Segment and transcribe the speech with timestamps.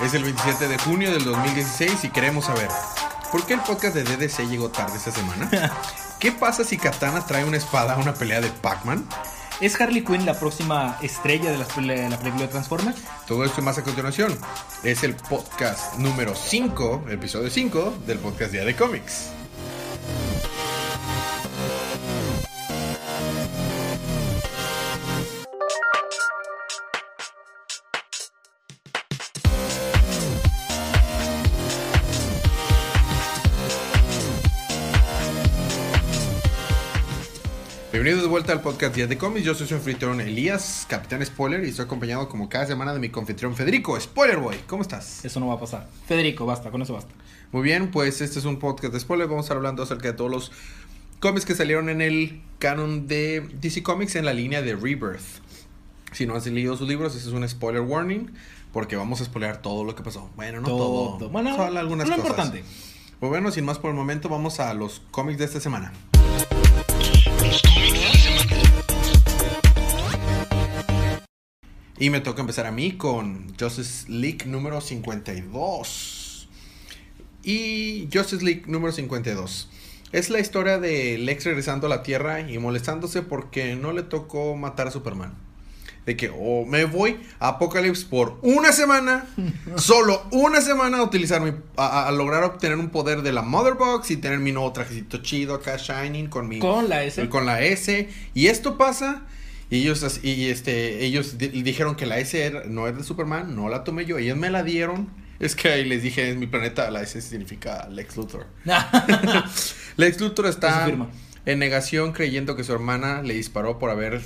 [0.00, 2.68] Es el 27 de junio del 2016 y queremos saber,
[3.30, 5.48] ¿por qué el podcast de DDC llegó tarde esta semana?
[6.18, 9.06] ¿Qué pasa si Katana trae una espada a una pelea de Pac-Man?
[9.60, 12.98] ¿Es Harley Quinn la próxima estrella de la, de la película de Transformers?
[13.26, 14.36] Todo esto y más a continuación.
[14.82, 19.30] Es el podcast número 5, episodio 5 del podcast Día de Cómics.
[38.34, 39.46] Vuelta al podcast Días de Cómics.
[39.46, 43.08] Yo soy su anfitrión Elías, Capitán Spoiler, y estoy acompañado como cada semana de mi
[43.14, 44.56] anfitrión Federico, Spoiler Boy.
[44.66, 45.24] ¿Cómo estás?
[45.24, 45.86] Eso no va a pasar.
[46.08, 47.14] Federico, basta, con eso basta.
[47.52, 49.28] Muy bien, pues este es un podcast de spoiler.
[49.28, 50.50] Vamos a estar hablando acerca de todos los
[51.20, 55.22] cómics que salieron en el canon de DC Comics en la línea de Rebirth.
[56.10, 58.32] Si no has leído sus libros, ese es un spoiler warning,
[58.72, 60.28] porque vamos a spoilear todo lo que pasó.
[60.34, 61.18] Bueno, no todo.
[61.18, 61.28] Todo.
[61.28, 62.18] Bueno, solo algunas cosas.
[62.18, 62.64] importante.
[63.20, 65.92] Pues bueno, sin más por el momento, vamos a los cómics de esta semana.
[71.98, 76.48] Y me toca empezar a mí con Justice League número 52.
[77.44, 79.68] Y Justice League número 52.
[80.12, 84.56] Es la historia de Lex regresando a la Tierra y molestándose porque no le tocó
[84.56, 85.34] matar a Superman.
[86.06, 89.26] De que o me voy a Apocalypse por una semana,
[89.76, 93.74] solo una semana a utilizar mi, a, a lograr obtener un poder de la Mother
[93.74, 97.28] Box y tener mi nuevo trajecito chido acá shining con mi Con la S.
[97.28, 98.08] con la S.
[98.34, 99.22] Y esto pasa.
[99.70, 103.54] Y ellos, y este, ellos di- dijeron que la S era- no es de Superman,
[103.56, 104.18] no la tomé yo.
[104.18, 105.08] Ellos me la dieron.
[105.40, 108.46] Es que ahí les dije, en mi planeta la S significa Lex Luthor.
[109.96, 110.86] Lex Luthor Es está
[111.46, 114.22] en negación creyendo que su hermana le disparó por haber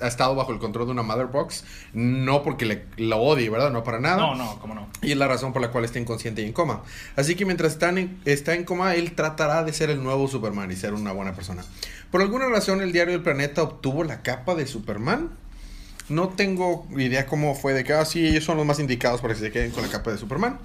[0.00, 1.64] ha estado bajo el control de una Mother Box.
[1.92, 3.70] No porque le, lo odie, ¿verdad?
[3.70, 4.16] No para nada.
[4.16, 4.88] No, no, cómo no.
[5.02, 6.82] Y es la razón por la cual está inconsciente y en coma.
[7.16, 10.70] Así que mientras está en, está en coma, él tratará de ser el nuevo Superman
[10.70, 11.64] y ser una buena persona.
[12.10, 15.30] Por alguna razón, el diario del planeta obtuvo la capa de Superman.
[16.08, 19.34] No tengo idea cómo fue de que, ah, sí, ellos son los más indicados para
[19.34, 20.58] que se queden con la capa de Superman.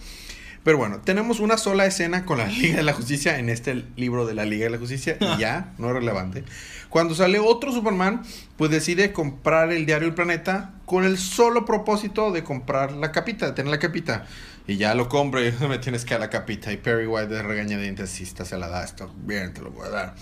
[0.63, 4.25] Pero bueno, tenemos una sola escena con la Liga de la Justicia en este libro
[4.25, 6.43] de la Liga de la Justicia y ya, no es relevante.
[6.89, 8.23] Cuando sale otro Superman,
[8.55, 13.47] pues decide comprar el diario El Planeta con el solo propósito de comprar la capita,
[13.47, 14.25] de tener la capita.
[14.67, 16.71] Y ya lo compro y me tienes que dar la capita.
[16.71, 19.87] Y Perry White de regañadientes, si esta se la da, esto bien, te lo voy
[19.87, 20.15] a dar.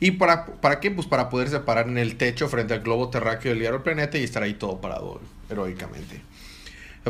[0.00, 0.90] ¿Y para, para qué?
[0.90, 4.18] Pues para poderse parar en el techo frente al globo terráqueo del diario El Planeta
[4.18, 5.20] y estar ahí todo parado
[5.50, 6.22] heroicamente.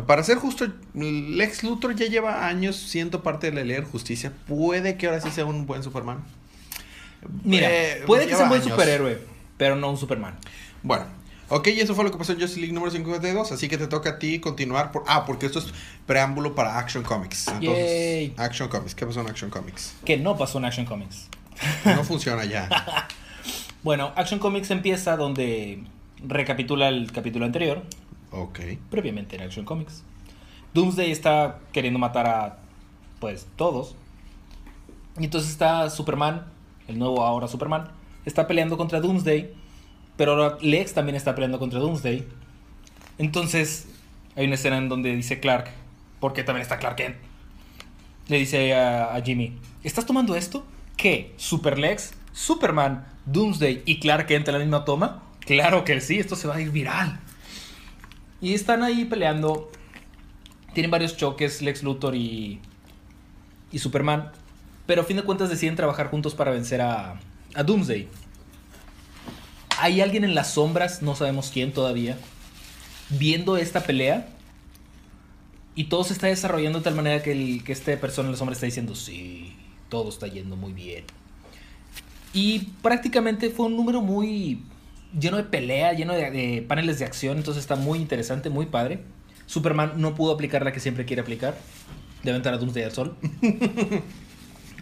[0.07, 4.33] Para ser justo, Lex Luthor ya lleva años siendo parte de la Liga de Justicia.
[4.47, 6.23] Puede que ahora sí sea un buen Superman.
[7.45, 8.73] Mira, Eh, puede que sea un buen años.
[8.73, 9.19] superhéroe,
[9.57, 10.37] pero no un Superman.
[10.83, 11.07] Bueno,
[11.49, 13.53] ok, y eso fue lo que pasó en Justice League número 52.
[13.53, 14.93] Así que te toca a ti continuar.
[14.93, 15.67] Por, ah, porque esto es
[16.07, 17.49] preámbulo para Action Comics.
[17.49, 18.35] Entonces, Yay.
[18.37, 18.95] Action Comics.
[18.95, 19.95] ¿Qué pasó en Action Comics?
[20.05, 21.29] Que no pasó en Action Comics.
[21.85, 22.69] No funciona ya.
[23.83, 25.85] Bueno, Action Comics empieza donde
[26.27, 27.85] recapitula el capítulo anterior,
[28.37, 28.61] Ok.
[28.91, 30.03] previamente en Action Comics.
[30.75, 32.59] Doomsday está queriendo matar a,
[33.19, 33.97] pues, todos.
[35.19, 36.45] Y entonces está Superman,
[36.87, 37.89] el nuevo ahora Superman,
[38.27, 39.55] está peleando contra Doomsday,
[40.17, 42.27] pero ahora Lex también está peleando contra Doomsday.
[43.17, 43.89] Entonces,
[44.37, 45.71] hay una escena en donde dice Clark,
[46.21, 47.17] porque también está Clark Kent,
[48.29, 50.67] le dice a, a Jimmy, ¿estás tomando esto?
[50.99, 51.33] ¿Qué?
[51.39, 55.23] ¿Super Lex, Superman, Doomsday y Clark Kent en la misma toma?
[55.41, 57.21] Claro que sí, esto se va a ir viral.
[58.41, 59.71] Y están ahí peleando.
[60.75, 62.61] Tienen varios choques, Lex Luthor y,
[63.73, 64.31] y Superman.
[64.87, 67.19] Pero a fin de cuentas deciden trabajar juntos para vencer a,
[67.55, 68.09] a Doomsday.
[69.79, 72.19] Hay alguien en las sombras, no sabemos quién todavía,
[73.11, 74.29] viendo esta pelea.
[75.75, 78.55] Y todo se está desarrollando de tal manera que, que esta persona en la sombra
[78.55, 79.55] está diciendo, sí,
[79.89, 81.05] todo está yendo muy bien.
[82.33, 84.63] Y prácticamente fue un número muy
[85.19, 89.01] lleno de pelea, lleno de, de paneles de acción, entonces está muy interesante, muy padre.
[89.47, 91.57] Superman no pudo aplicar la que siempre quiere aplicar,
[92.23, 93.17] de aventar a Doomsday al sol.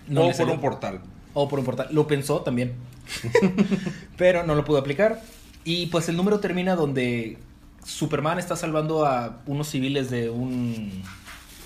[0.07, 1.01] No o por un portal.
[1.33, 1.89] O por un portal.
[1.91, 2.75] Lo pensó también.
[4.19, 5.23] Pero no lo pudo aplicar.
[5.65, 7.39] Y pues el número termina donde
[7.87, 11.03] Superman está salvando a unos civiles de un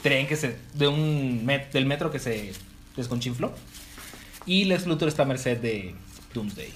[0.05, 0.57] tren que se.
[0.75, 2.53] de un met- del metro que se
[2.97, 3.53] desconchinfló.
[4.47, 5.95] Y Lex Luthor está a merced de
[6.33, 6.71] Doomsday.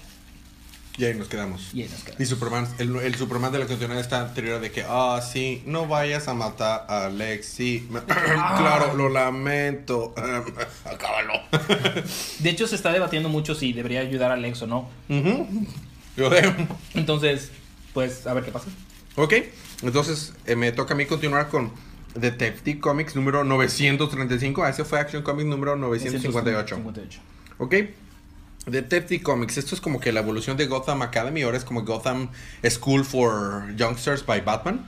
[0.99, 1.71] Y ahí nos quedamos.
[1.73, 2.21] Y ahí nos quedamos.
[2.21, 5.87] Y Superman, el, el Superman de la continuidad está anterior de que, ah, sí, no
[5.87, 10.15] vayas a matar a Lex, sí, me- claro, lo lamento,
[10.85, 11.33] acábalo.
[12.41, 14.91] De hecho, se está debatiendo mucho si debería ayudar a Lex o no.
[16.17, 16.31] Yo
[16.95, 17.51] Entonces,
[17.95, 18.67] pues, a ver qué pasa.
[19.17, 19.33] ok,
[19.83, 21.73] entonces eh, me toca a mí continuar con
[22.15, 24.63] Detective Comics número 935.
[24.63, 26.77] Ah, ese fue Action Comics número 958.
[26.77, 27.21] 958.
[27.59, 27.75] ¿Ok?
[28.67, 32.29] Detective Comics, esto es como que la evolución de Gotham Academy, ahora es como Gotham
[32.69, 34.87] School for Youngsters by Batman.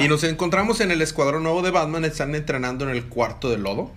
[0.00, 3.58] Y nos encontramos en el escuadrón nuevo de Batman, están entrenando en el cuarto de
[3.58, 3.92] lodo,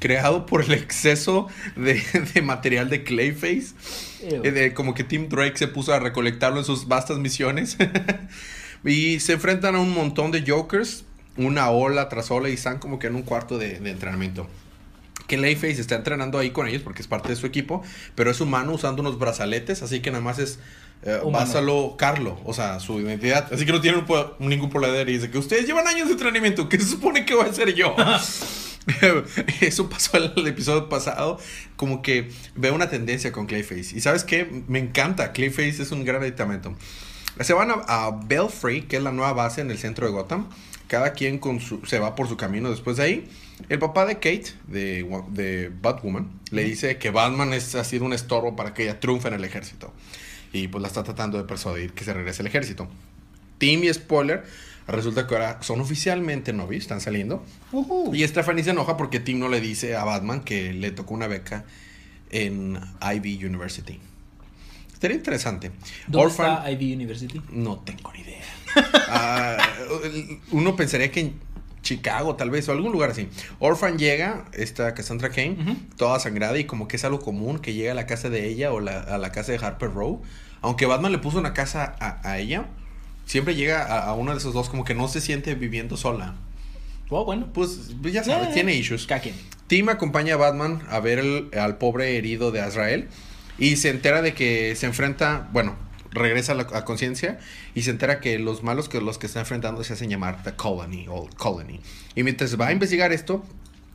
[0.00, 1.46] creado por el exceso
[1.76, 2.02] de,
[2.34, 3.74] de material de Clayface.
[4.44, 7.76] Eh, de- como que Tim Drake se puso a recolectarlo en sus vastas misiones.
[8.84, 11.04] y se enfrentan a un montón de Jokers,
[11.36, 14.48] una ola tras ola, y están como que en un cuarto de, de entrenamiento.
[15.28, 17.82] Que Clayface está entrenando ahí con ellos porque es parte de su equipo,
[18.16, 20.58] pero es humano usando unos brazaletes, así que nada más es
[21.02, 21.20] eh.
[21.30, 23.52] Básalo Carlo, o sea, su identidad.
[23.52, 24.98] Así que no tiene un ningún problema.
[24.98, 27.74] Y dice que ustedes llevan años de entrenamiento, ¿qué se supone que voy a hacer
[27.74, 27.94] yo?
[29.60, 31.38] Eso pasó el, el episodio pasado.
[31.76, 33.96] Como que veo una tendencia con Clayface.
[33.96, 34.64] Y sabes qué?
[34.66, 35.32] Me encanta.
[35.32, 36.74] Clayface es un gran aditamento.
[37.40, 40.48] Se van a, a Belfry, que es la nueva base en el centro de Gotham.
[40.88, 43.28] Cada quien con su, se va por su camino después de ahí.
[43.68, 48.12] El papá de Kate, de, de Batwoman, le dice que Batman es, ha sido un
[48.12, 49.92] estorbo para que ella triunfe en el ejército.
[50.52, 52.88] Y pues la está tratando de persuadir que se regrese al ejército.
[53.58, 54.44] Tim y Spoiler,
[54.86, 57.44] resulta que ahora son oficialmente novios, están saliendo.
[58.12, 61.26] Y Stephanie se enoja porque Tim no le dice a Batman que le tocó una
[61.26, 61.64] beca
[62.30, 63.98] en Ivy University.
[64.92, 65.70] Estaría interesante.
[66.06, 67.42] ¿Dónde Orphan- está Ivy University?
[67.50, 68.42] no tengo ni idea.
[69.10, 69.56] Ah,
[70.50, 71.32] uno pensaría que
[71.82, 73.28] Chicago, tal vez, o algún lugar así.
[73.60, 75.56] Orphan llega, esta Cassandra Kane,
[75.96, 78.72] toda sangrada y como que es algo común que llega a la casa de ella
[78.72, 80.22] o la- a la casa de Harper Row.
[80.60, 82.66] Aunque Batman le puso una casa a, a ella,
[83.26, 86.34] siempre llega a, a uno de esos dos como que no se siente viviendo sola.
[87.10, 87.48] Oh, bueno.
[87.54, 89.06] Pues ya sabes, Eh, tiene issues.
[89.66, 93.08] Tim acompaña a Batman a ver el- al pobre herido de Azrael
[93.58, 95.76] y se entera de que se enfrenta, bueno,
[96.10, 97.38] regresa a la a conciencia
[97.74, 100.52] y se entera que los malos que los que está enfrentando se hacen llamar The
[100.54, 101.80] Colony o Colony.
[102.14, 103.44] Y mientras va a investigar esto,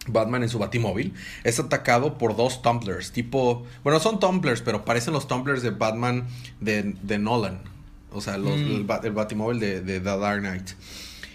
[0.08, 1.14] Batman en su batimóvil
[1.44, 6.28] es atacado por dos tumblers, tipo, bueno, son tumblers, pero parecen los tumblers de Batman
[6.60, 7.62] de, de Nolan.
[8.12, 8.86] O sea, los- Mm.
[8.92, 10.70] el, el batimóvil de, de The Dark Knight.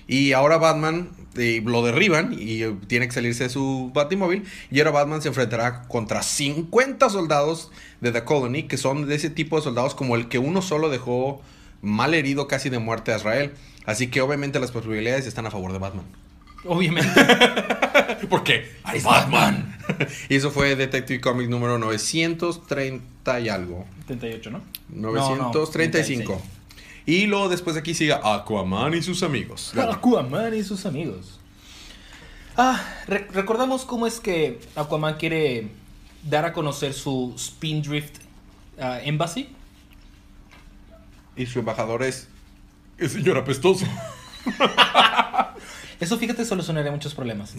[0.09, 4.45] Y ahora Batman eh, lo derriban y eh, tiene que salirse de su batimóvil.
[4.71, 7.71] Y ahora Batman se enfrentará contra 50 soldados
[8.01, 10.89] de The Colony, que son de ese tipo de soldados como el que uno solo
[10.89, 11.43] dejó
[11.83, 13.53] mal herido casi de muerte a Israel.
[13.85, 16.07] Así que obviamente las posibilidades están a favor de Batman.
[16.65, 17.09] Obviamente.
[18.31, 19.79] Porque es Batman.
[20.29, 23.87] y eso fue Detective Comics número 930 y algo.
[24.07, 24.63] 78, ¿no?
[24.89, 26.33] 935.
[26.33, 26.58] No, no,
[27.11, 29.73] y luego después de aquí sigue Aquaman y sus amigos.
[29.77, 31.41] Aquaman y sus amigos.
[32.55, 35.69] Ah, re- recordamos cómo es que Aquaman quiere
[36.29, 38.17] dar a conocer su Spindrift
[38.79, 39.49] ah, Embassy.
[41.35, 42.29] Y su embajador es.
[42.99, 43.87] El señor apestoso.
[46.01, 47.55] Eso, fíjate, solucionaría muchos problemas.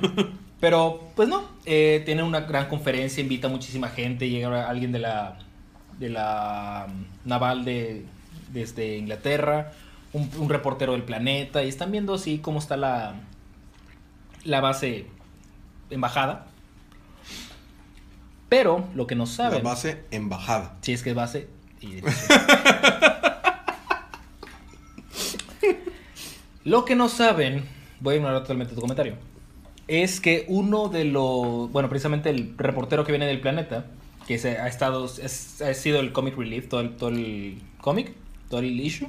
[0.60, 1.44] Pero, pues no.
[1.66, 4.28] eh, tiene una gran conferencia, invita a muchísima gente.
[4.28, 5.38] Llega alguien de la,
[5.98, 8.04] de la mm, naval de,
[8.52, 9.72] desde Inglaterra,
[10.12, 11.62] un, un reportero del planeta.
[11.64, 13.14] Y están viendo así cómo está la,
[14.44, 15.06] la base
[15.90, 16.46] embajada.
[18.48, 19.62] Pero lo que no La saben.
[19.62, 20.76] base embajada.
[20.82, 21.48] Si es que es base.
[21.80, 22.00] y-
[26.64, 27.64] Lo que no saben,
[28.00, 29.14] voy a ignorar totalmente tu comentario,
[29.86, 33.84] es que uno de los, bueno, precisamente el reportero que viene del planeta,
[34.26, 38.12] que se ha estado, es- ha sido el comic relief, todo el, todo el cómic,
[38.48, 39.08] todo el issue,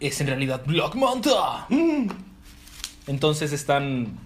[0.00, 1.66] es en realidad Black Manta.
[3.06, 4.18] Entonces están,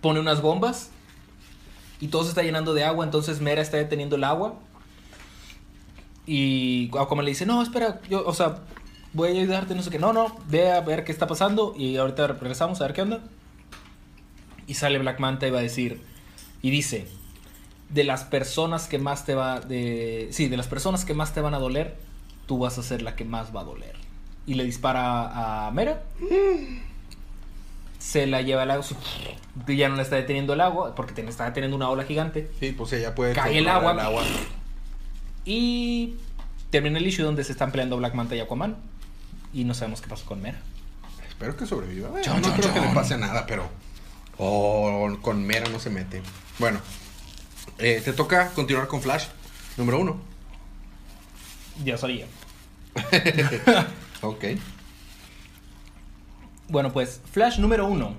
[0.00, 0.90] pone unas bombas
[2.00, 4.54] y todo se está llenando de agua, entonces Mera está deteniendo el agua.
[6.26, 8.60] Y como le dice, no, espera, yo, o sea,
[9.12, 9.98] voy a ayudarte, no sé qué.
[9.98, 13.20] No, no, ve a ver qué está pasando y ahorita regresamos a ver qué onda.
[14.66, 16.02] Y sale Black Manta y va a decir,
[16.60, 17.08] y dice,
[17.88, 21.40] de las personas que más te va, de, sí, de las personas que más te
[21.40, 21.96] van a doler,
[22.48, 23.94] tú vas a ser la que más va a doler.
[24.46, 26.02] Y le dispara a Mera.
[27.98, 28.84] Se la lleva al agua.
[29.68, 32.50] Ya no le está deteniendo el agua porque te- está deteniendo una ola gigante.
[32.58, 33.34] Sí, pues ella puede.
[33.34, 34.22] Cae el controlar agua.
[35.44, 36.14] Y
[36.70, 38.76] termina el issue donde se están peleando Black Manta y Aquaman.
[39.52, 40.58] Y no sabemos qué pasó con Mera.
[41.28, 42.08] Espero que sobreviva.
[42.08, 43.68] Bueno, Chon, no creo que le pase nada, pero.
[44.38, 46.22] Oh, con Mera no se mete.
[46.58, 46.80] Bueno,
[47.78, 49.26] eh, te toca continuar con Flash,
[49.76, 50.20] número uno.
[51.84, 52.26] Ya sabía.
[54.22, 54.44] Ok.
[56.68, 58.14] Bueno, pues Flash número uno.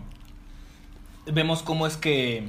[1.26, 2.48] Vemos cómo es que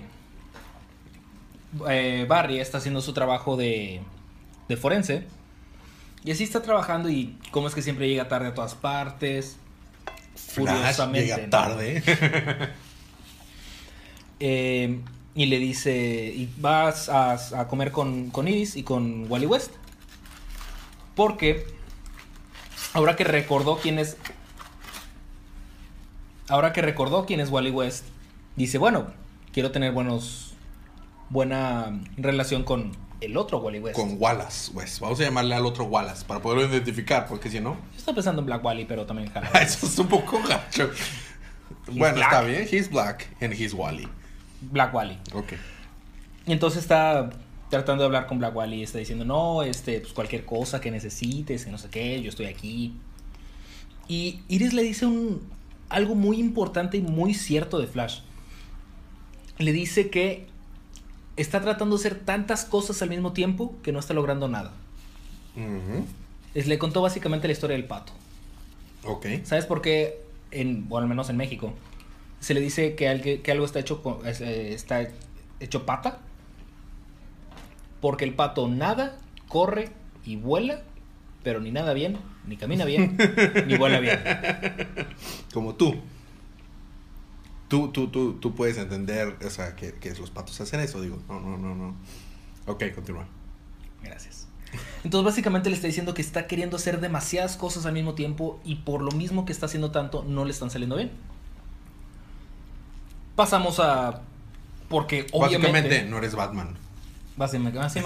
[1.88, 4.00] eh, Barry está haciendo su trabajo de,
[4.68, 5.26] de forense.
[6.24, 9.56] Y así está trabajando y cómo es que siempre llega tarde a todas partes.
[10.36, 11.26] Flash furiosamente.
[11.26, 11.50] llega ¿no?
[11.50, 12.02] tarde.
[14.42, 15.02] Eh,
[15.34, 19.72] y le dice, y vas a, a comer con, con Iris y con Wally West.
[21.20, 21.66] Porque
[22.94, 24.16] ahora que recordó quién es...
[26.48, 28.06] Ahora que recordó quién es Wally West,
[28.56, 29.08] dice, bueno,
[29.52, 30.54] quiero tener buenos...
[31.28, 33.96] Buena relación con el otro Wally West.
[33.96, 34.98] Con Wallace, pues.
[34.98, 37.74] Vamos a llamarle al otro Wallace para poderlo identificar, porque si no.
[37.92, 39.46] Yo estaba pensando en Black Wally, pero también jala.
[39.60, 40.90] Eso es un poco gacho.
[41.88, 42.32] bueno, black.
[42.32, 42.66] está bien.
[42.72, 44.08] He's black and he's Wally.
[44.62, 45.18] Black Wally.
[45.34, 45.52] Ok.
[46.46, 47.28] Y entonces está
[47.70, 51.64] tratando de hablar con Black Wally está diciendo, no, este, pues cualquier cosa que necesites,
[51.64, 52.92] que no sé qué, yo estoy aquí.
[54.08, 55.40] Y Iris le dice un,
[55.88, 58.20] algo muy importante y muy cierto de Flash.
[59.58, 60.46] Le dice que
[61.36, 64.72] está tratando de hacer tantas cosas al mismo tiempo que no está logrando nada.
[66.54, 68.12] Es- le contó básicamente la historia del pato.
[69.04, 69.26] Ok.
[69.44, 71.72] ¿Sabes por qué, en, bueno, al menos en México,
[72.40, 75.06] se le dice que, algo- que algo está hecho, eh, está
[75.60, 76.18] hecho pata?
[78.00, 79.16] Porque el pato nada,
[79.48, 79.90] corre
[80.24, 80.82] y vuela,
[81.42, 83.16] pero ni nada bien, ni camina bien,
[83.66, 84.20] ni vuela bien.
[85.52, 85.96] Como tú.
[87.68, 91.22] Tú, tú, tú, tú puedes entender, o sea, que, que los patos hacen eso, digo.
[91.28, 91.94] No, no, no, no.
[92.66, 93.26] Ok, continúa.
[94.02, 94.48] Gracias.
[95.04, 98.76] Entonces básicamente le está diciendo que está queriendo hacer demasiadas cosas al mismo tiempo y
[98.76, 101.10] por lo mismo que está haciendo tanto no le están saliendo bien.
[103.36, 104.22] Pasamos a...
[104.88, 105.68] Porque obviamente...
[105.68, 106.76] Básicamente, no eres Batman.
[107.36, 107.92] Más menos.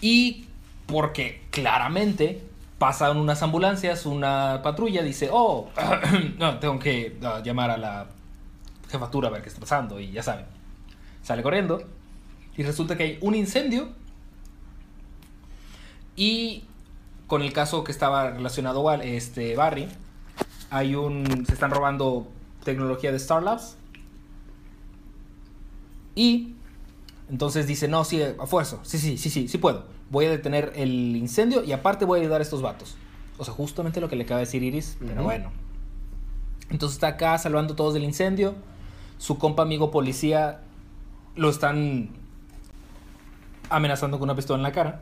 [0.00, 0.46] y
[0.86, 2.42] porque claramente
[2.78, 5.70] pasan unas ambulancias, una patrulla dice, oh,
[6.38, 8.06] no, tengo que ah, llamar a la
[8.90, 10.46] jefatura a ver qué está pasando y ya saben.
[11.22, 11.82] Sale corriendo
[12.56, 13.88] y resulta que hay un incendio
[16.16, 16.64] y
[17.26, 19.88] con el caso que estaba relacionado a este Barry,
[20.70, 22.28] hay un se están robando
[22.64, 23.76] tecnología de Star Labs
[26.14, 26.54] y
[27.32, 28.78] entonces dice, no, sí, a fuerza.
[28.82, 29.86] Sí, sí, sí, sí, sí puedo.
[30.10, 32.94] Voy a detener el incendio y aparte voy a ayudar a estos vatos.
[33.38, 35.50] O sea, justamente lo que le acaba de decir Iris, pero bueno.
[36.70, 38.54] Entonces está acá salvando a todos del incendio.
[39.18, 40.60] Su compa amigo policía
[41.34, 42.10] lo están
[43.70, 45.00] amenazando con una pistola en la cara.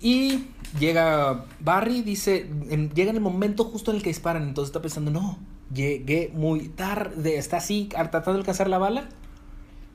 [0.00, 0.46] Y
[0.78, 4.80] llega Barry, dice, en- llega en el momento justo en el que disparan, entonces está
[4.82, 5.38] pensando, no,
[5.72, 9.08] llegué muy tarde, está así, tratando de alcanzar la bala,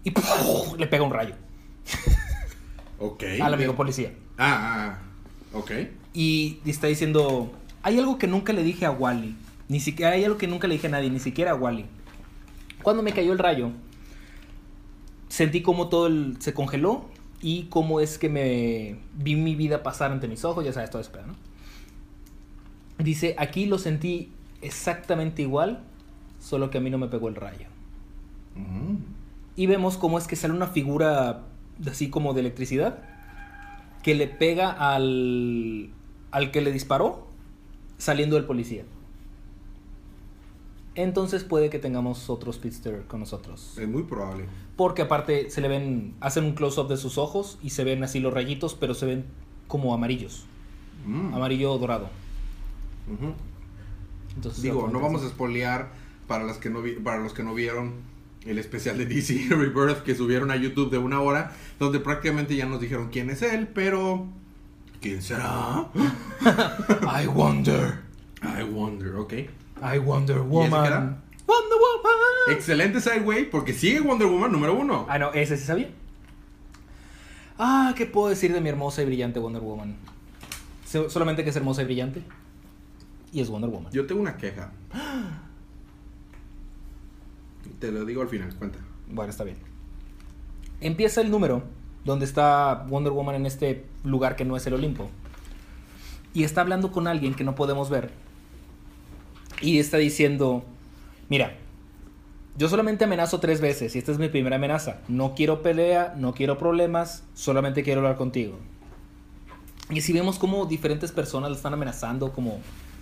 [0.03, 0.77] y ¡puf!
[0.77, 1.35] le pega un rayo
[2.99, 3.23] Ok.
[3.41, 4.13] al amigo policía.
[4.37, 4.99] Ah,
[5.53, 5.71] ah, ok.
[6.13, 7.51] Y está diciendo,
[7.83, 9.35] hay algo que nunca le dije a Wally,
[9.69, 11.85] ni siquiera hay algo que nunca le dije a nadie, ni siquiera a Wally.
[12.83, 13.71] Cuando me cayó el rayo,
[15.29, 17.05] sentí como todo el- se congeló
[17.41, 21.01] y cómo es que me vi mi vida pasar ante mis ojos, ya sabes, todo
[21.01, 21.35] eso, ¿no?
[23.03, 24.29] Dice, aquí lo sentí
[24.61, 25.81] exactamente igual,
[26.39, 27.65] solo que a mí no me pegó el rayo.
[28.55, 28.99] Ujú.
[29.55, 31.43] Y vemos cómo es que sale una figura
[31.89, 32.99] así como de electricidad
[34.03, 35.89] que le pega al,
[36.31, 37.27] al que le disparó
[37.97, 38.83] saliendo del policía.
[40.95, 43.77] Entonces puede que tengamos otro speedster con nosotros.
[43.77, 44.45] Es muy probable.
[44.75, 48.19] Porque aparte se le ven, hacen un close-up de sus ojos y se ven así
[48.19, 49.25] los rayitos, pero se ven
[49.67, 50.45] como amarillos.
[51.05, 51.33] Mm.
[51.33, 52.09] Amarillo dorado.
[54.35, 55.89] Entonces, Digo, no vamos a spoilear
[56.27, 57.93] para, las que no vi- para los que no vieron
[58.45, 62.65] el especial de DC Rebirth que subieron a YouTube de una hora, donde prácticamente ya
[62.65, 64.27] nos dijeron quién es él, pero
[64.99, 65.87] ¿quién será?
[67.23, 67.99] I wonder.
[68.43, 69.33] I wonder, ok.
[69.33, 70.81] I Wonder ese Woman.
[70.83, 70.99] qué era?
[71.47, 72.55] Wonder Woman.
[72.55, 75.05] Excelente Sideway, porque sigue Wonder Woman número uno.
[75.09, 75.89] Ah, no, ese sí sabía.
[77.57, 79.95] Ah, ¿qué puedo decir de mi hermosa y brillante Wonder Woman?
[80.85, 82.21] So- solamente que es hermosa y brillante.
[83.31, 83.91] Y es Wonder Woman.
[83.91, 84.71] Yo tengo una queja.
[87.81, 88.77] Te lo digo al final, cuenta.
[89.07, 89.57] Bueno, está bien.
[90.81, 91.63] Empieza el número
[92.05, 95.09] donde está Wonder Woman en este lugar que no es el Olimpo.
[96.35, 98.11] Y está hablando con alguien que no podemos ver.
[99.61, 100.63] Y está diciendo,
[101.27, 101.57] mira,
[102.55, 104.99] yo solamente amenazo tres veces y esta es mi primera amenaza.
[105.07, 108.59] No quiero pelea, no quiero problemas, solamente quiero hablar contigo.
[109.89, 112.61] Y si vemos como diferentes personas están amenazando, como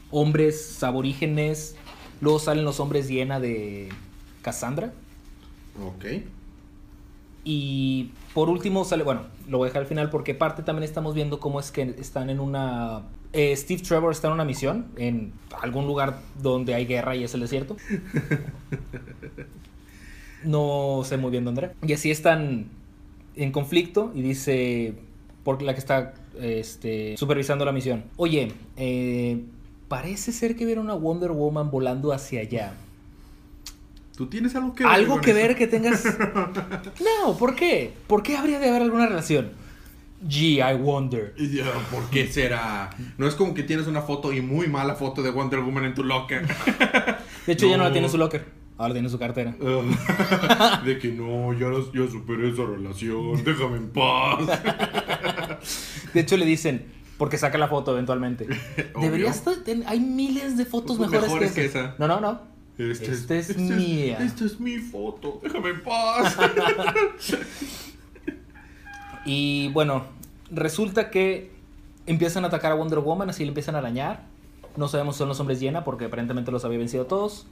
[0.10, 1.76] hombres aborígenes,
[2.22, 3.90] luego salen los hombres llena de
[4.42, 4.94] Cassandra.
[5.82, 6.06] Ok.
[7.44, 11.16] Y por último sale, bueno, lo voy a dejar al final porque parte también estamos
[11.16, 13.04] viendo cómo es que están en una...
[13.34, 15.32] eh, Steve Trevor está en una misión en
[15.62, 17.78] algún lugar donde hay guerra y es el desierto.
[20.44, 21.74] No sé muy bien dónde era.
[21.86, 22.68] Y así están
[23.36, 24.94] en conflicto y dice,
[25.44, 29.44] por la que está este, supervisando la misión, oye, eh,
[29.90, 32.74] parece ser que vieron a Wonder Woman volando hacia allá.
[34.20, 34.92] ¿Tú tienes algo que ver?
[34.92, 35.40] ¿Algo que eso?
[35.40, 36.04] ver que tengas...?
[37.24, 37.94] No, ¿por qué?
[38.06, 39.52] ¿Por qué habría de haber alguna relación?
[40.28, 41.34] Gee, I wonder.
[41.90, 42.90] ¿Por qué será?
[43.18, 45.94] No es como que tienes una foto y muy mala foto de Wonder Woman en
[45.94, 46.46] tu locker.
[47.48, 48.44] De hecho, ya no la tiene en su locker.
[48.78, 49.56] Ahora tiene en su cartera.
[50.86, 54.40] de que no, ya, ya superé esa relación, déjame en paz.
[56.14, 58.48] De hecho, le dicen, porque saca la foto eventualmente.
[58.96, 59.12] Obvio.
[59.12, 59.44] Deberías...
[59.86, 61.96] Hay miles de fotos mejores, Mejores que, esa.
[61.98, 62.49] No, no, no.
[62.80, 64.18] Este Esta es mía.
[64.22, 66.38] esta es mi foto, déjame en paz.
[69.26, 70.06] Y bueno,
[70.50, 71.52] resulta que
[72.06, 74.24] empiezan a atacar a Wonder Woman, así le empiezan a arañar.
[74.78, 77.46] No sabemos si son los hombres llena, porque aparentemente los había vencido a todos.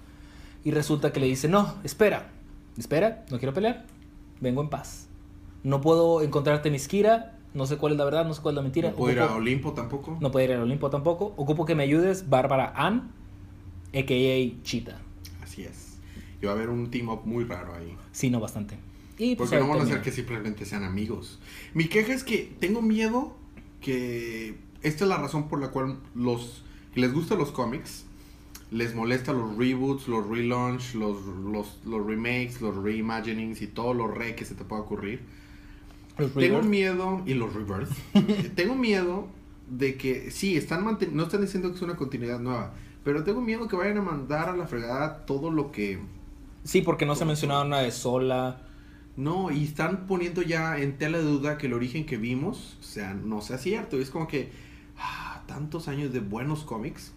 [0.63, 2.29] Y resulta que le dice, no, espera,
[2.77, 3.85] espera, no quiero pelear,
[4.39, 5.07] vengo en paz.
[5.63, 8.57] No puedo encontrarte mis Kira, no sé cuál es la verdad, no sé cuál es
[8.57, 8.89] la mentira.
[8.91, 10.17] ¿No puedo ir a Olimpo tampoco?
[10.19, 11.33] no puedo ir al Olimpo tampoco.
[11.37, 13.11] Ocupo que me ayudes, Bárbara Ann,
[13.93, 14.63] a.k.a.
[14.63, 15.06] Cheetah.
[16.41, 17.95] Y va a haber un team up muy raro ahí.
[18.11, 18.77] Sí, no, bastante.
[19.17, 21.39] Y pues, Porque no van a ser que simplemente sean amigos.
[21.73, 23.35] Mi queja es que tengo miedo
[23.81, 26.63] que esta es la razón por la cual los
[26.93, 28.05] que les gustan los cómics
[28.71, 34.07] les molesta los reboots, los relaunch, los, los, los remakes, los reimaginings y todo lo
[34.07, 35.21] re que se te pueda ocurrir.
[36.17, 36.69] Los Tengo Rebirth.
[36.69, 37.91] miedo, y los rebirth,
[38.55, 39.27] tengo miedo
[39.69, 43.67] de que, sí, están no están diciendo que es una continuidad nueva, pero tengo miedo
[43.67, 45.99] que vayan a mandar a la fregada todo lo que...
[46.67, 48.59] Sí, porque no se ha mencionado nada de Sola.
[49.15, 52.83] No, y están poniendo ya en tela de duda que el origen que vimos, o
[52.83, 53.97] sea, no sea cierto.
[53.97, 54.51] Es como que,
[54.97, 57.13] ah, tantos años de buenos cómics.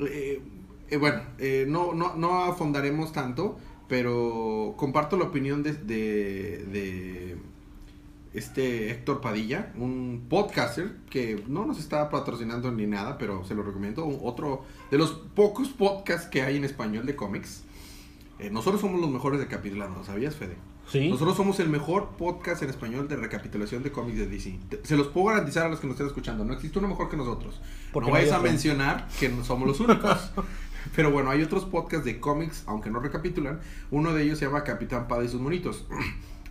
[0.00, 0.40] Eh,
[0.88, 7.36] eh, bueno, eh, no, no, no afondaremos tanto, pero comparto la opinión de, de, de
[8.32, 13.62] este Héctor Padilla, un podcaster que no nos está patrocinando ni nada, pero se lo
[13.62, 14.06] recomiendo.
[14.22, 17.64] Otro de los pocos podcasts que hay en español de cómics.
[18.38, 20.56] Eh, nosotros somos los mejores recapitulando, ¿sabías, Fede?
[20.90, 21.10] Sí.
[21.10, 24.58] Nosotros somos el mejor podcast en español de recapitulación de cómics de DC.
[24.70, 26.44] Te- Se los puedo garantizar a los que nos estén escuchando.
[26.44, 27.60] No existe uno mejor que nosotros.
[27.92, 30.30] Porque no vayas a mencionar que no somos los únicos.
[30.96, 33.60] Pero bueno, hay otros podcasts de cómics, aunque no recapitulan.
[33.90, 35.86] Uno de ellos se llama Capitán Pada y sus monitos.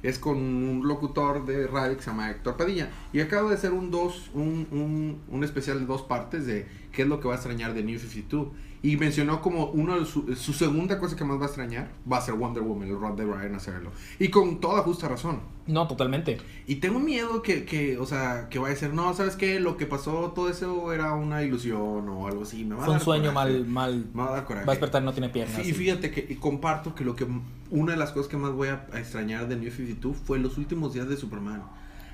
[0.04, 2.92] Es con un locutor de radio que se llama Héctor Padilla.
[3.14, 7.02] Y acabo de hacer un dos, un, un, un especial de dos partes de qué
[7.02, 8.50] es lo que va a extrañar de New 52.
[8.84, 12.18] Y mencionó como uno de su, su segunda cosa que más va a extrañar va
[12.18, 13.92] a ser Wonder Woman, el Rod de Ryan hacerlo.
[14.20, 15.40] Y con toda justa razón.
[15.66, 16.38] No, totalmente.
[16.68, 19.60] Y tengo miedo que, que, o sea, que vaya a ser, no, ¿sabes qué?
[19.60, 22.64] Lo que pasó, todo eso era una ilusión o algo así.
[22.64, 23.60] Me va a Fue un dar sueño coraje.
[23.60, 24.06] mal, mal.
[24.14, 24.66] Me va a dar coraje.
[24.66, 25.66] Va a despertar y no tiene piernas.
[25.68, 27.28] Y fíjate que y comparto que lo que
[27.70, 30.58] una de las cosas que más voy a, a extrañar de New 52 fue los
[30.58, 31.64] últimos días de Superman.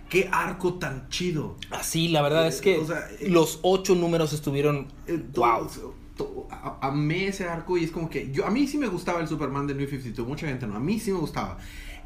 [0.10, 1.56] Qué arco tan chido.
[1.72, 4.88] Así, la verdad es que O sea, eh, los ocho números estuvieron.
[5.08, 5.68] Eh, wow.
[6.16, 9.20] Todo- a- amé ese arco y es como que yo a mí sí me gustaba
[9.22, 11.58] el Superman de New 52, mucha gente no, a mí sí me gustaba.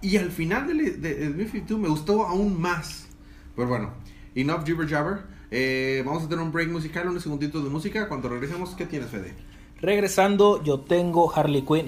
[0.02, 3.08] Y al final de, de- de New 52 me gustó aún más.
[3.56, 3.92] Pero bueno,
[4.36, 5.24] enough jibber jabber.
[5.50, 8.08] Eh, vamos a tener un break musical, unos segunditos de música.
[8.08, 9.34] Cuando regresemos, ¿qué tienes, Fede?
[9.82, 11.88] Regresando, yo tengo Harley Quinn,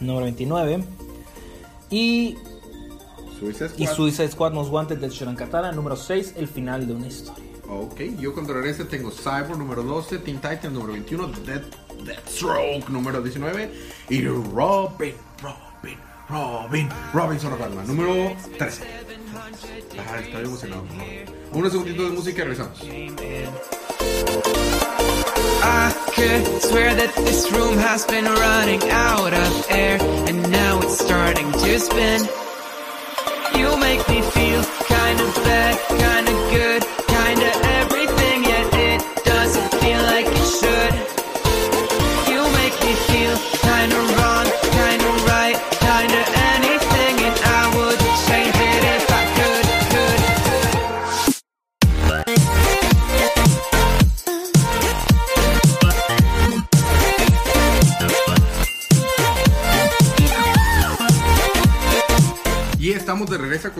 [0.00, 0.84] número 29.
[1.90, 2.36] Y,
[3.38, 3.94] Suicide y Squad.
[3.96, 7.44] Suicide Squad Most Wanted del Shoran Katana, número 6, el final de una historia.
[7.70, 11.62] Ok, yo cuando regrese tengo Cyborg número 12, Teen Titan número 21, Dead,
[12.02, 13.70] Deathstroke número 19
[14.08, 15.98] y Robin, Robin,
[16.30, 18.84] Robin, Robinson of Batman número 13.
[19.98, 20.82] Ah, estoy emocionado.
[20.82, 21.58] ¿no?
[21.58, 22.82] Unos segunditos de música y regresamos.
[25.60, 30.98] I could swear that this room has been running out of air, and now it's
[30.98, 32.26] starting to spin.
[33.54, 34.62] You make me feel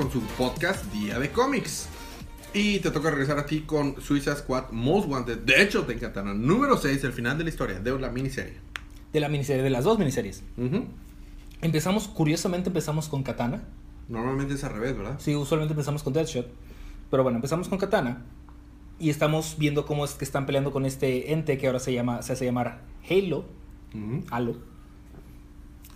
[0.08, 1.88] con su podcast Día de Cómics.
[2.54, 5.38] Y te toca regresar a ti con Suicide Squad Most Wanted.
[5.40, 6.32] De hecho, te encantará.
[6.32, 8.54] Número 6, el final de la historia, de la miniserie.
[9.12, 10.42] De la miniserie, de las dos miniseries.
[11.60, 13.62] Empezamos, curiosamente empezamos con Katana.
[14.08, 15.16] Normalmente es al revés, ¿verdad?
[15.18, 16.46] Sí, usualmente empezamos con Deadshot.
[17.10, 18.24] Pero bueno, empezamos con Katana.
[18.98, 22.22] Y estamos viendo cómo es que están peleando con este ente que ahora se llama,
[22.22, 23.44] se hace llamar Halo.
[24.30, 24.56] Halo.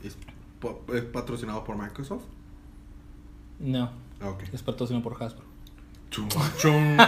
[0.05, 0.16] ¿Es,
[0.61, 2.25] po- es patrocinado por Microsoft?
[3.62, 3.90] No,
[4.22, 4.42] ok.
[4.53, 5.44] es patrocinado por Hasbro.
[6.11, 6.98] Chun, chun, chun.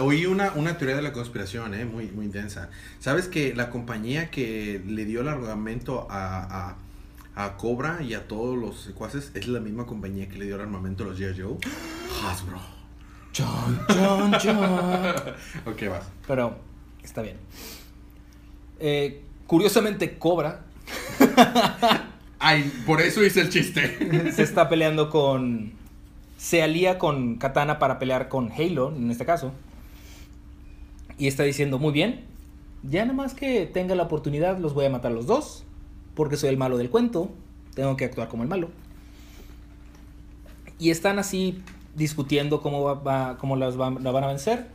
[0.00, 2.68] Oí una, una teoría de la conspiración, eh, muy, muy intensa.
[2.98, 6.76] ¿Sabes que la compañía que le dio el armamento a,
[7.34, 10.56] a, a Cobra y a todos los secuaces es la misma compañía que le dio
[10.56, 11.40] el armamento a los G.I.
[11.40, 11.56] Joe?
[12.26, 12.60] Hasbro.
[13.32, 15.16] Chon, chon, chon.
[15.66, 16.04] Ok, vas.
[16.26, 16.58] Pero
[17.02, 17.38] está bien.
[18.80, 20.64] Eh, curiosamente, Cobra
[22.38, 24.32] Ay, por eso hice el chiste.
[24.32, 25.72] se está peleando con.
[26.36, 29.52] Se alía con Katana para pelear con Halo, en este caso.
[31.18, 32.24] Y está diciendo, muy bien,
[32.84, 35.64] ya nada más que tenga la oportunidad, los voy a matar los dos.
[36.14, 37.30] Porque soy el malo del cuento.
[37.74, 38.70] Tengo que actuar como el malo.
[40.78, 41.60] Y están así
[41.96, 44.68] discutiendo cómo, va, cómo las la van a vencer.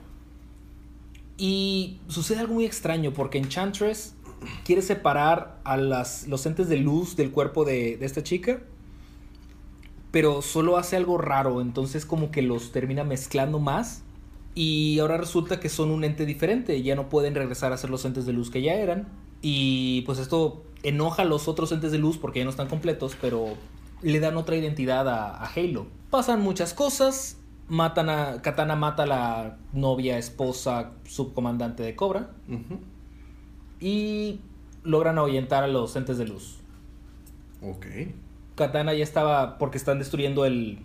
[1.38, 4.16] Y sucede algo muy extraño porque Enchantress
[4.64, 8.62] quiere separar a los entes de luz del cuerpo de, esta chica.
[10.12, 14.04] Pero solo hace algo raro, entonces como que los termina mezclando más.
[14.56, 18.06] Y ahora resulta que son un ente diferente, ya no pueden regresar a ser los
[18.06, 19.08] entes de luz que ya eran.
[19.42, 23.18] Y pues esto enoja a los otros entes de luz porque ya no están completos,
[23.20, 23.56] pero
[24.04, 25.88] le dan otra identidad a, a Halo.
[26.12, 32.80] Pasan muchas cosas, matan a Katana mata a la novia, esposa, subcomandante de Cobra Ujú.
[33.84, 34.40] Y
[34.84, 36.60] logran ahuyentar a los entes de luz.
[37.62, 37.86] Ok.
[38.56, 40.80] Katana ya estaba porque están destruyendo el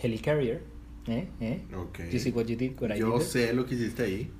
[0.00, 0.62] Helicarrier.
[1.06, 1.28] ¿Eh?
[1.40, 1.62] ¿Eh?
[1.76, 2.00] Ok.
[2.12, 3.24] You see what you did, what I Yo did?
[3.24, 4.30] sé lo que hiciste ahí.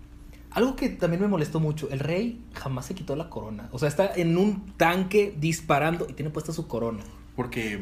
[0.50, 3.68] Algo que también me molestó mucho, el rey jamás se quitó la corona.
[3.72, 7.02] O sea, está en un tanque disparando y tiene puesta su corona.
[7.36, 7.80] Porque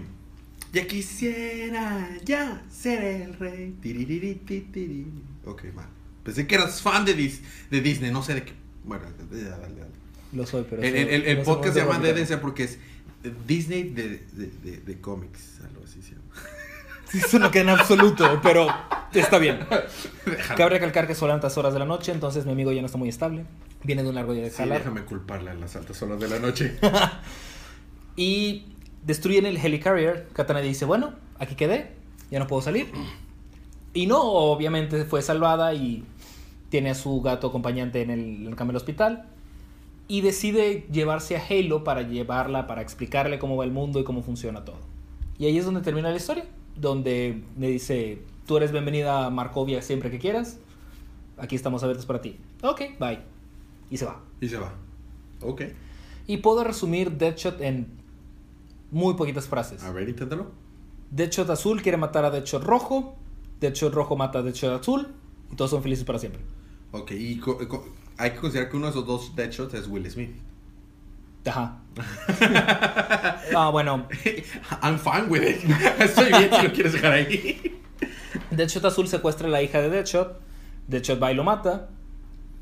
[0.72, 3.74] ya quisiera ya ser el rey.
[3.80, 5.06] Tiriririritiri.
[5.46, 5.88] Ok, va.
[6.24, 7.40] Pensé que eras fan de, Dis-
[7.70, 8.52] de Disney, no sé de qué.
[8.84, 9.74] Bueno, dale, dale.
[10.32, 10.82] Lo soy, pero...
[10.82, 12.78] El, el- no podcast se llama Dedense porque es
[13.46, 16.24] Disney de, de, de, de cómics, algo así se llama.
[17.26, 18.66] Eso no queda en absoluto, pero
[19.14, 19.60] está bien.
[20.56, 22.98] Cabe recalcar que son altas horas de la noche, entonces mi amigo ya no está
[22.98, 23.44] muy estable.
[23.84, 24.78] Viene de un largo día de Sí, jalar.
[24.78, 26.76] déjame culparle a las altas horas de la noche.
[28.16, 28.66] Y
[29.04, 30.28] destruyen el Helicarrier.
[30.32, 31.92] Katana dice, bueno, aquí quedé,
[32.30, 32.90] ya no puedo salir.
[33.94, 36.04] Y no, obviamente fue salvada y
[36.70, 39.26] tiene a su gato acompañante en el, en el cama del hospital.
[40.06, 44.22] Y decide llevarse a Halo para llevarla, para explicarle cómo va el mundo y cómo
[44.22, 44.78] funciona todo.
[45.38, 49.82] Y ahí es donde termina la historia, donde le dice, tú eres bienvenida a Markovia
[49.82, 50.58] siempre que quieras.
[51.36, 52.36] Aquí estamos abiertos para ti.
[52.62, 53.20] Ok, bye.
[53.90, 54.20] Y se va.
[54.40, 54.72] Y se va.
[55.42, 55.62] Ok.
[56.26, 57.86] Y puedo resumir Deadshot en
[58.90, 59.82] muy poquitas frases.
[59.84, 60.50] A ver, inténtalo.
[61.10, 63.14] Deadshot azul quiere matar a Deadshot rojo.
[63.60, 65.08] Deadshot rojo mata a Deadshot azul.
[65.52, 66.42] Y todos son felices para siempre.
[66.92, 67.40] Ok, y
[68.16, 70.30] hay que considerar que uno de esos dos Deadshots es Will Smith.
[71.46, 71.78] Ajá.
[73.56, 74.06] ah, bueno.
[74.82, 75.64] I'm fine with it.
[76.00, 77.80] Estoy bien si lo quieres dejar ahí.
[78.50, 80.40] Deadshot azul secuestra a la hija de Deadshot.
[80.88, 81.88] Deadshot va y lo mata.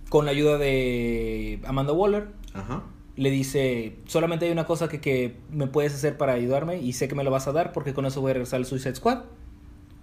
[0.08, 2.28] Con la ayuda de Amanda Waller.
[2.54, 2.82] Ajá.
[3.16, 7.08] Le dice, solamente hay una cosa que, que me puedes hacer para ayudarme y sé
[7.08, 9.20] que me lo vas a dar porque con eso voy a regresar al Suicide Squad.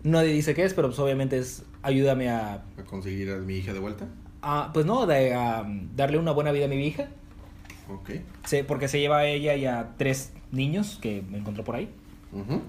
[0.03, 3.73] Nadie dice qué es, pero pues obviamente es ayúdame a A conseguir a mi hija
[3.73, 4.07] de vuelta.
[4.41, 7.07] Ah, pues no, de a, darle una buena vida a mi hija.
[7.89, 8.11] Ok.
[8.45, 11.89] Sí, porque se lleva a ella y a tres niños que me encontró por ahí.
[12.33, 12.61] Ujú.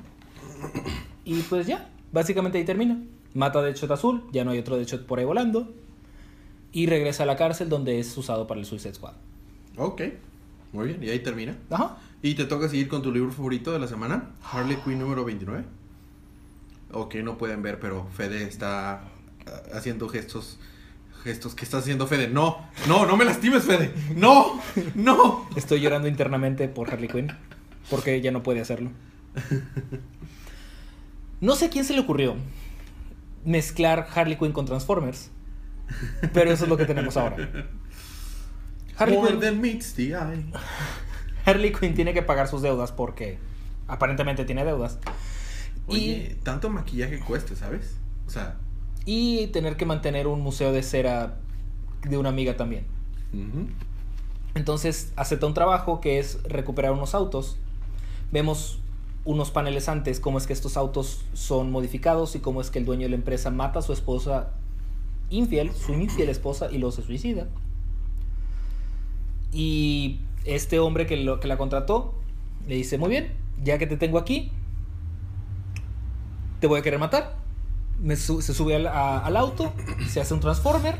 [1.25, 3.03] Y pues ya, básicamente ahí termina.
[3.35, 5.75] Mata a Deadshot azul, ya no hay otro Deadshot por ahí volando.
[6.71, 9.15] Y regresa a la cárcel donde es usado para el Suicide Squad.
[9.77, 10.03] Ok.
[10.73, 11.57] Muy bien, y ahí termina.
[11.71, 11.99] Ajá.
[12.23, 14.31] ¿Y te toca seguir con tu libro favorito de la semana?
[14.43, 15.65] Harley Quinn número 29.
[16.93, 20.59] Ok, no pueden ver, pero Fede está ah, haciendo gestos.
[21.23, 21.55] Gestos.
[21.55, 22.29] ¿Qué está haciendo Fede?
[22.29, 23.93] No, no, no me lastimes, Fede.
[24.15, 24.61] No,
[24.95, 25.49] no.
[25.57, 27.33] Estoy llorando internamente por Harley Quinn.
[27.91, 28.91] Porque ella no puede hacerlo.
[31.41, 32.37] No sé a quién se le ocurrió
[33.45, 35.31] mezclar Harley Quinn con Transformers.
[36.33, 37.37] Pero eso es lo que tenemos ahora.
[38.97, 40.45] Harley More Quinn- than meets the eye.
[41.45, 43.39] Harley Quinn tiene que pagar sus deudas porque
[43.89, 44.99] aparentemente tiene deudas.
[45.87, 47.97] Oye, tanto maquillaje cuesta, ¿sabes?
[48.27, 48.57] O sea,
[49.05, 51.37] Y, y tener que mantener un museo de cera
[52.09, 52.87] de una amiga también.
[54.55, 57.57] Entonces acepta un trabajo que es recuperar unos autos.
[58.31, 58.79] Vemos
[59.25, 62.85] unos paneles antes, cómo es que estos autos son modificados y cómo es que el
[62.85, 64.51] dueño de la empresa mata a su esposa
[65.31, 67.49] infiel, su infiel esposa, y luego se suicida.
[69.53, 72.15] Y este hombre que, lo, que la contrató
[72.69, 74.53] le dice, muy bien, ya que te tengo aquí,
[76.65, 77.35] te voy a querer matar.
[78.01, 79.75] Me su- se sube al, a- al auto,
[80.09, 80.97] se hace un transformer,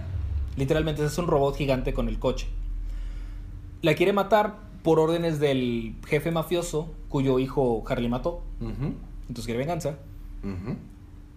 [0.59, 2.49] literalmente se hace un robot gigante con el coche.
[3.81, 8.43] La quiere matar por órdenes del jefe mafioso cuyo hijo Harley mató.
[8.61, 9.95] Entonces quiere venganza.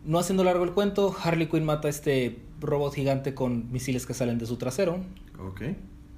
[0.04, 4.14] No haciendo largo el cuento, Harley Quinn mata a este robot gigante con misiles que
[4.14, 4.98] salen de su trasero.
[5.40, 5.62] Ok.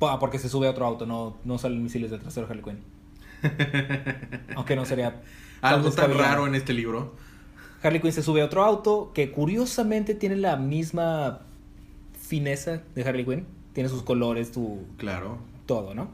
[0.01, 2.79] Ah, porque se sube a otro auto, no, no salen misiles de trasero Harley Quinn.
[4.55, 5.21] Aunque no sería
[5.61, 7.28] Algo tan raro en este libro.
[7.81, 11.41] Harley Quinn se sube a otro auto que curiosamente tiene la misma
[12.19, 13.45] fineza de Harley Quinn.
[13.73, 15.37] Tiene sus colores, tu Claro.
[15.65, 16.09] todo, ¿no?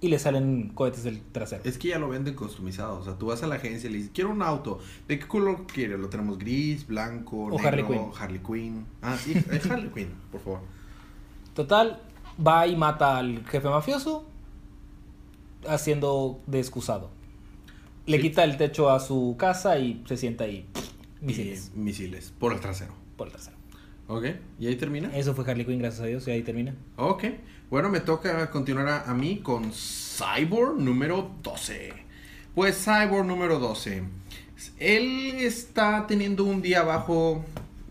[0.00, 1.62] Y le salen cohetes del trasero.
[1.64, 3.00] Es que ya lo venden customizado.
[3.00, 4.78] O sea, tú vas a la agencia y le dices, quiero un auto.
[5.08, 5.98] ¿De qué color quieres?
[5.98, 8.10] Lo tenemos gris, blanco, O negro, Harley Quinn.
[8.18, 8.86] Harley Quinn.
[9.02, 10.60] Ah, sí, es Harley Quinn, por favor.
[11.54, 11.98] Total,
[12.46, 14.26] va y mata al jefe mafioso
[15.66, 17.10] haciendo de excusado.
[18.06, 18.22] Le Sí.
[18.22, 20.66] quita el techo a su casa y se sienta ahí.
[21.20, 21.72] Misiles.
[21.74, 22.92] Y misiles, por el trasero.
[23.16, 23.56] Por el trasero.
[24.08, 24.24] Ok,
[24.60, 25.16] ¿y ahí termina?
[25.16, 26.74] Eso fue Harley Quinn, gracias a Dios, y ahí termina.
[26.96, 27.24] Ok,
[27.70, 31.92] bueno, me toca continuar a, a mí con Cyborg número 12.
[32.54, 34.04] Pues Cyborg número 12.
[34.78, 37.44] Él está teniendo un día bajo,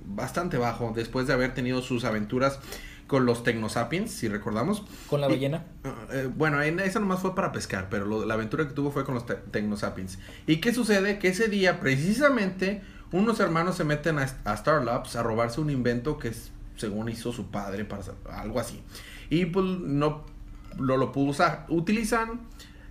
[0.05, 2.59] bastante bajo, después de haber tenido sus aventuras
[3.07, 4.83] con los Technosapiens, si recordamos.
[5.07, 5.65] Con la Y- ballena.
[6.11, 9.03] Eh, bueno, en- esa nomás fue para pescar, pero lo- la aventura que tuvo fue
[9.05, 10.17] con los te- Technosapiens.
[10.47, 11.19] ¿Y qué sucede?
[11.19, 15.69] Que ese día, precisamente, unos hermanos se meten a, a Star Labs a robarse un
[15.69, 18.03] invento que es- según hizo su padre, para
[18.39, 18.81] algo así.
[19.29, 20.23] Y pues no
[20.77, 21.65] lo, lo pudo usar.
[21.69, 22.41] Utilizan,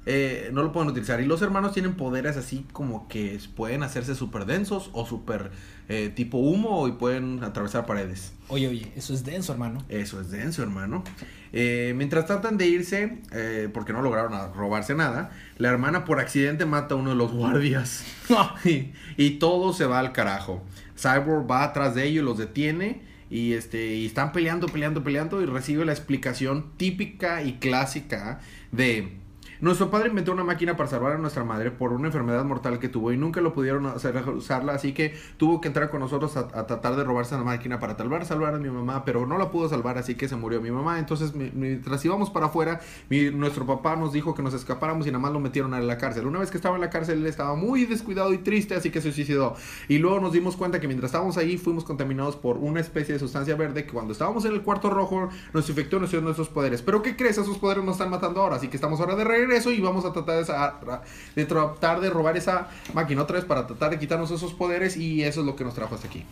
[0.07, 1.20] eh, no lo pueden utilizar.
[1.20, 5.50] Y los hermanos tienen poderes así como que pueden hacerse súper densos o súper
[5.88, 8.33] eh, tipo humo y pueden atravesar paredes.
[8.49, 9.85] Oye, oye, eso es denso, hermano.
[9.88, 11.05] Eso es denso, hermano.
[11.53, 16.66] Eh, mientras tratan de irse, eh, porque no lograron robarse nada, la hermana por accidente
[16.66, 18.05] mata a uno de los guardias.
[18.64, 20.62] y, y todo se va al carajo.
[20.97, 23.03] Cyborg va atrás de ellos, los detiene.
[23.31, 25.42] Y, este, y están peleando, peleando, peleando.
[25.42, 28.40] Y recibe la explicación típica y clásica
[28.73, 29.24] de...
[29.61, 32.88] Nuestro padre inventó una máquina para salvar a nuestra madre por una enfermedad mortal que
[32.88, 36.49] tuvo y nunca lo pudieron hacer usarla, así que tuvo que entrar con nosotros a,
[36.67, 39.69] tratar de robarse la máquina para salvar, salvar a mi mamá, pero no la pudo
[39.69, 40.99] salvar, así que se murió mi mamá.
[40.99, 45.11] Entonces, mi- mientras íbamos para afuera, mi- nuestro papá nos dijo que nos escapáramos y
[45.11, 46.27] nada más lo metieron a la cárcel.
[46.27, 49.01] Una vez que estaba en la cárcel, él estaba muy descuidado y triste, así que
[49.01, 49.55] se suicidó.
[49.88, 53.19] Y luego nos dimos cuenta que mientras estábamos ahí, fuimos contaminados por una especie de
[53.21, 56.83] sustancia verde que cuando estábamos en el cuarto rojo nos infectó, nos dio nuestros poderes.
[56.83, 57.38] Pero ¿qué crees?
[57.38, 60.13] Esos poderes nos están matando ahora, así que estamos ahora de regreso y vamos a
[60.13, 60.75] tratar de, esa-
[61.37, 65.23] de tratar de robar esa máquina otra vez para tratar de quitarnos esos poderes y
[65.23, 66.25] eso es lo que nos trajo hasta aquí.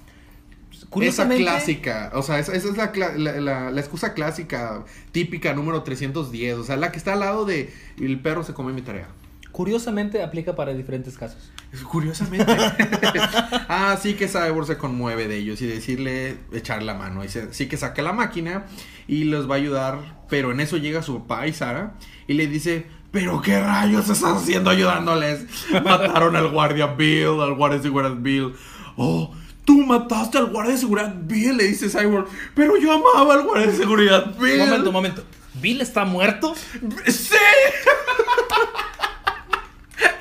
[1.01, 5.55] Esa clásica, o sea, esa, esa es la, cla- la, la- la excusa clásica, típica,
[5.55, 8.83] número 310, o sea, la que está al lado de el perro se come mi
[8.83, 9.07] tarea.
[9.53, 11.51] curiosamente aplica para diferentes casos.
[11.91, 12.53] Curiosamente.
[13.69, 17.25] ah, sí que Cyborg se conmueve de ellos y decirle, echar la mano.
[17.25, 18.65] Y se- sí que saca la máquina
[19.07, 20.23] y los va a ayudar.
[20.29, 21.95] Pero en eso llega su papá y Sara
[22.27, 25.45] y le dice, pero qué rayos estás haciendo ayudándoles.
[25.85, 28.55] Mataron al guardia Bill, al guardia de seguridad Bill.
[28.97, 29.33] Oh,
[29.65, 32.27] tú mataste al guardia de seguridad Bill, le dice Cyborg.
[32.55, 34.59] Pero yo amaba al guardia de seguridad Bill.
[34.59, 35.25] Momento, momento.
[35.61, 36.55] ¿Bill está muerto?
[37.07, 37.37] ¡Sí!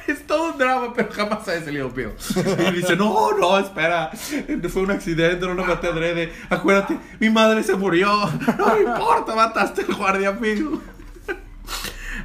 [0.08, 2.14] Es todo un drama, pero jamás ha salido peor.
[2.68, 4.12] Y dice, no, no, espera.
[4.70, 6.34] Fue un accidente, no lo maté adrede.
[6.50, 8.30] Acuérdate, mi madre se murió.
[8.58, 10.82] No me importa, mataste al guardia amigo.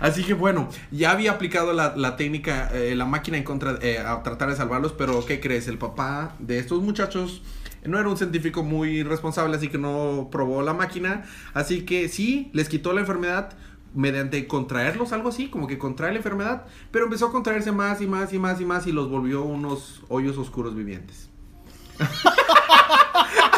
[0.00, 3.98] Así que bueno, ya había aplicado la, la técnica, eh, la máquina en contra, eh,
[3.98, 5.68] a tratar de salvarlos, pero ¿qué crees?
[5.68, 7.42] El papá de estos muchachos
[7.84, 11.24] no era un científico muy responsable, así que no probó la máquina.
[11.54, 13.56] Así que sí, les quitó la enfermedad
[13.94, 18.06] mediante contraerlos, algo así, como que contraer la enfermedad, pero empezó a contraerse más y
[18.06, 21.30] más y más y más y los volvió unos hoyos oscuros vivientes.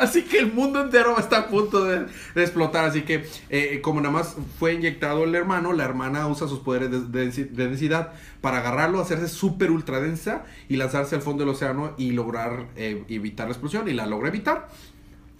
[0.00, 2.84] Así que el mundo entero está a punto de, de explotar.
[2.86, 6.90] Así que, eh, como nada más fue inyectado el hermano, la hermana usa sus poderes
[6.90, 11.44] de, de densi- de densidad para agarrarlo, hacerse súper ultra densa y lanzarse al fondo
[11.44, 13.88] del océano y lograr eh, evitar la explosión.
[13.88, 14.68] Y la logra evitar.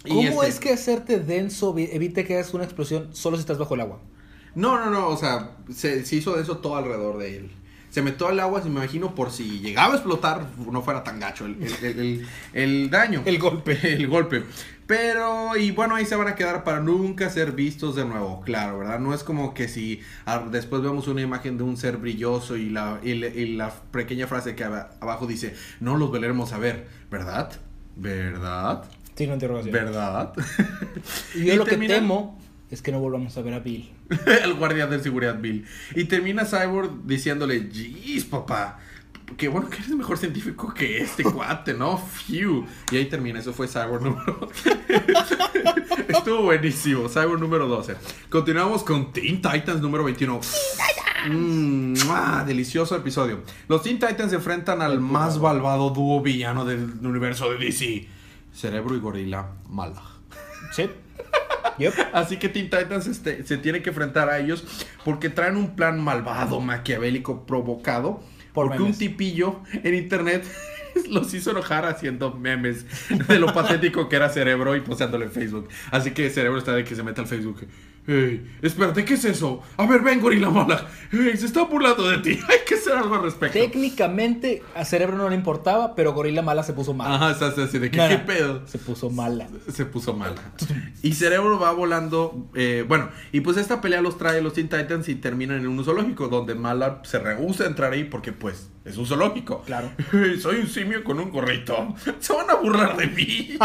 [0.07, 3.57] ¿Cómo este- es que hacerte denso vi- evite que hagas una explosión solo si estás
[3.57, 3.99] bajo el agua?
[4.55, 7.51] No, no, no, o sea, se, se hizo eso todo alrededor de él.
[7.91, 11.19] Se metió al agua, se me imagino, por si llegaba a explotar, no fuera tan
[11.19, 13.21] gacho el, el- el- el- daño.
[13.25, 13.77] El golpe.
[13.83, 14.43] El golpe.
[14.87, 18.79] Pero, y bueno, ahí se van a quedar para nunca ser vistos de nuevo, claro,
[18.79, 18.99] ¿verdad?
[18.99, 22.69] No es como que si ah, después vemos una imagen de un ser brilloso y
[22.69, 26.57] la, y la, y la pequeña frase que aba- abajo dice, no los volveremos a
[26.57, 27.51] ver, ¿verdad?
[27.95, 28.83] ¿Verdad?
[29.17, 29.71] Interrogación.
[29.73, 30.33] ¿Verdad?
[31.35, 32.39] Y yo Y lo que temo
[32.71, 33.91] es que no volvamos a ver a Bill.
[34.43, 35.65] el guardia de seguridad Bill.
[35.93, 38.79] Y termina Cyborg diciéndole, jeez, papá.
[39.37, 41.97] Qué bueno que eres mejor científico que este cuate, ¿no?
[41.97, 42.65] Phew.
[42.91, 44.49] Y ahí termina, eso fue Cyborg número...
[46.07, 47.95] Estuvo buenísimo, Cyborg número 12.
[48.29, 50.39] Continuamos con Teen Titans número 21.
[51.29, 52.43] Mm, ¡mua!
[52.45, 53.41] delicioso episodio.
[53.67, 58.07] Los Teen Titans se enfrentan al más malvado dúo villano del universo de DC.
[58.53, 60.01] Cerebro y Gorila Mala.
[60.73, 60.89] Sí.
[61.77, 61.93] Yep.
[62.13, 65.99] Así que Teen Titans este, se tiene que enfrentar a ellos porque traen un plan
[65.99, 68.21] malvado, maquiavélico, provocado.
[68.53, 70.45] Por porque un tipillo en internet
[71.09, 72.85] los hizo enojar haciendo memes
[73.27, 75.69] de lo patético que era Cerebro y posteándolo en Facebook.
[75.89, 77.65] Así que Cerebro está de que se mete al Facebook.
[78.07, 79.61] Ey, espérate, ¿qué es eso?
[79.77, 80.87] A ver, ven, gorila mala.
[81.11, 82.31] Ey, se está burlando de ti.
[82.49, 83.57] Hay que hacer algo al respecto.
[83.59, 87.15] Técnicamente a Cerebro no le importaba, pero Gorila Mala se puso mala.
[87.15, 88.67] Ajá, está así de que, ¿qué pedo?
[88.67, 89.47] Se puso mala.
[89.71, 90.33] se puso mal.
[91.03, 92.47] Y Cerebro va volando.
[92.55, 95.83] eh, bueno, y pues esta pelea los trae los Teen Titans y terminan en un
[95.83, 99.61] zoológico donde Mala se rehúsa a entrar ahí porque, pues, es un zoológico.
[99.61, 99.91] Claro.
[100.41, 101.93] Soy un simio con un gorrito.
[102.19, 103.57] Se van a burlar de mí.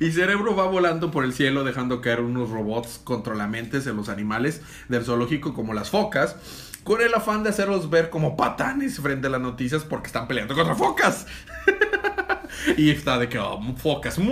[0.00, 4.62] y Cerebro va volando por el cielo dejando caer unos robots controlamentes en los animales
[4.88, 6.36] del zoológico como las focas.
[6.84, 10.54] Con el afán de hacerlos ver como patanes frente a las noticias porque están peleando
[10.54, 11.26] contra focas.
[12.76, 14.18] Y está de que, oh, focas.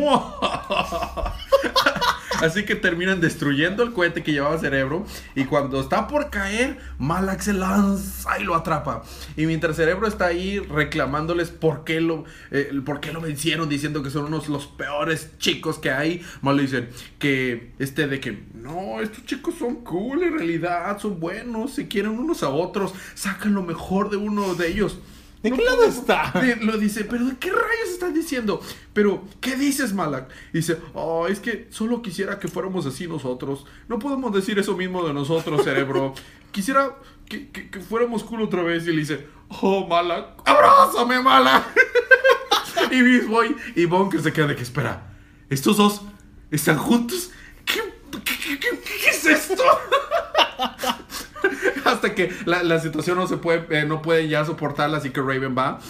[2.42, 5.06] Así que terminan destruyendo el cohete que llevaba Cerebro.
[5.34, 9.02] Y cuando está por caer, Malak se lanza y lo atrapa.
[9.36, 14.02] Y mientras Cerebro está ahí reclamándoles por qué lo, eh, por qué lo vencieron, diciendo
[14.02, 19.00] que son unos los peores chicos que hay, Mal dicen que este de que no,
[19.00, 23.62] estos chicos son cool en realidad, son buenos, se quieren unos a otros, sacan lo
[23.62, 24.98] mejor de uno de ellos.
[25.46, 26.32] ¿De No qué lado está?
[26.40, 28.60] de- lo dice, pero ¿de qué rayos están diciendo?
[28.92, 30.28] Pero, ¿qué dices, Malak?
[30.52, 33.64] Dice, oh, es que solo quisiera que fuéramos así nosotros.
[33.88, 36.14] No podemos decir eso mismo de nosotros, cerebro.
[36.52, 36.96] Quisiera
[37.28, 38.84] que, que- que fuéramos cool otra vez.
[38.86, 39.26] Y le dice,
[39.60, 41.64] oh, Malak, abrázame, Malak.
[42.90, 45.14] y Beast Boy y Bunker se queda de que, espera,
[45.50, 46.02] ¿estos dos
[46.50, 47.30] están juntos?
[47.64, 47.80] ¿Qué,
[48.24, 49.62] qué- qué- qué- qué es esto?
[51.84, 55.20] Hasta que la, la situación no se puede, eh, no pueden ya soportarla, así que
[55.20, 55.80] Raven va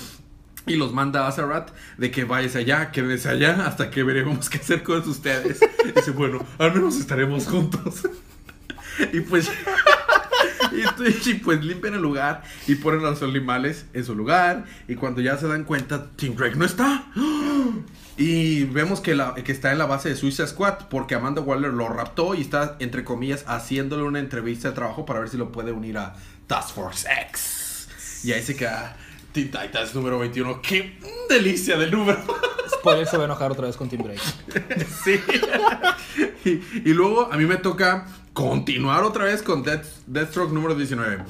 [0.66, 4.58] y los manda a Azarat de que vayas allá, quédense allá, hasta que veremos qué
[4.58, 5.60] hacer con ustedes.
[5.94, 8.08] Dice, bueno, al menos estaremos juntos.
[9.12, 9.50] y pues.
[10.72, 14.64] Y, y, pues limpian el lugar y ponen a los animales en su lugar.
[14.88, 17.06] Y cuando ya se dan cuenta, Team Drake no está.
[18.16, 21.72] Y vemos que, la, que está en la base de Suicide Squad porque Amanda Waller
[21.72, 25.52] lo raptó y está, entre comillas, haciéndole una entrevista de trabajo para ver si lo
[25.52, 26.14] puede unir a
[26.46, 28.22] Task Force X.
[28.24, 28.96] Y ahí se queda
[29.32, 30.62] Teen Titans número 21.
[30.62, 32.24] ¡Qué delicia del número!
[32.70, 34.20] Spoiler se va a enojar otra vez con Team Drake.
[35.04, 35.20] sí.
[36.44, 41.24] y, y luego a mí me toca continuar otra vez con Death, Deathstroke número 19.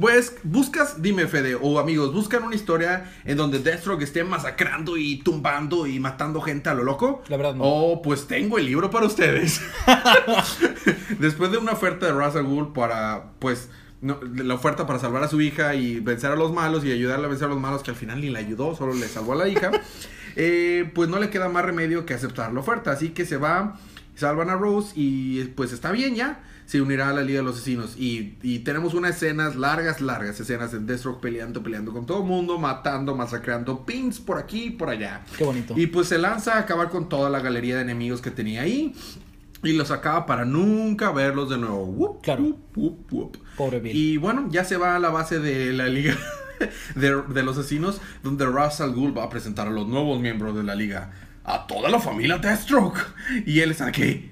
[0.00, 5.18] Pues buscas, dime Fede, o amigos, buscan una historia en donde Deathstroke esté masacrando y
[5.18, 7.22] tumbando y matando gente a lo loco.
[7.28, 7.64] La verdad no.
[7.64, 9.60] Oh, pues tengo el libro para ustedes.
[11.18, 13.68] Después de una oferta de Ra's al para, pues,
[14.00, 17.26] no, la oferta para salvar a su hija y vencer a los malos y ayudarle
[17.26, 19.36] a vencer a los malos que al final ni la ayudó, solo le salvó a
[19.36, 19.72] la hija,
[20.36, 22.92] eh, pues no le queda más remedio que aceptar la oferta.
[22.92, 23.78] Así que se va,
[24.16, 26.42] salvan a Rose y pues está bien ya.
[26.66, 27.96] Se unirá a la Liga de los Asesinos.
[27.96, 32.24] Y, y tenemos unas escenas, largas, largas escenas en Deathstroke peleando, peleando con todo el
[32.24, 35.22] mundo, matando, masacrando pins por aquí y por allá.
[35.38, 35.74] Qué bonito.
[35.76, 38.96] Y pues se lanza a acabar con toda la galería de enemigos que tenía ahí.
[39.62, 41.84] Y los acaba para nunca verlos de nuevo.
[41.84, 42.42] Whoop, Claro.
[42.42, 43.36] whoop, whoop, whoop.
[43.56, 43.96] Pobre Bill.
[43.96, 46.16] Y bueno, ya se va a la base de la liga
[46.96, 50.56] de, de los asesinos, donde Ra's al Ghul va a presentar a los nuevos miembros
[50.56, 51.12] de la liga.
[51.46, 52.98] A toda la familia Deathstroke.
[53.46, 54.30] Y él está aquí.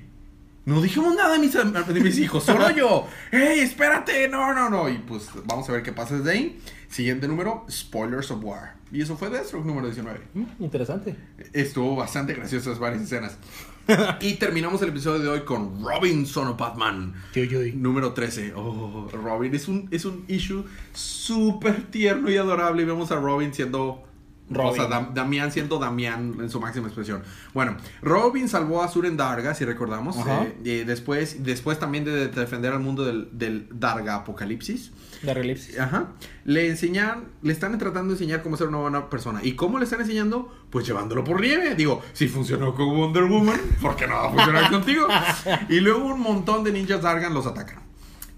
[0.67, 3.07] No dijimos nada de mis, de mis hijos, solo yo.
[3.31, 4.29] ¡Ey, espérate!
[4.29, 4.89] No, no, no.
[4.89, 6.61] Y pues vamos a ver qué pasa desde ahí.
[6.89, 8.75] Siguiente número, Spoilers of War.
[8.91, 10.21] Y eso fue Deathstroke número 19.
[10.35, 11.17] Mm, interesante.
[11.53, 13.37] Estuvo bastante gracioso varias escenas.
[14.21, 17.15] y terminamos el episodio de hoy con Robin Son of Batman.
[17.75, 18.55] Número 13.
[18.57, 22.83] Oh, Robin es un, es un issue súper tierno y adorable.
[22.83, 24.03] Y vemos a Robin siendo.
[24.51, 24.73] Robin.
[24.73, 27.23] O sea, Dam- Damián siendo Damián en su máxima expresión.
[27.55, 30.17] Bueno, Robin salvó a Suren Darga, si recordamos.
[30.27, 34.93] Eh, y después, después también de defender al mundo del, del Darga Apocalipsis.
[35.23, 35.79] De Relipsis.
[35.79, 36.09] Ajá.
[36.45, 39.41] Le enseñan, le están tratando de enseñar cómo ser una buena persona.
[39.43, 40.53] ¿Y cómo le están enseñando?
[40.69, 41.75] Pues llevándolo por nieve.
[41.75, 45.07] Digo, si funcionó con Wonder Woman, ¿por qué no va a funcionar contigo?
[45.71, 47.83] Y luego un montón de ninjas Dargan los atacan.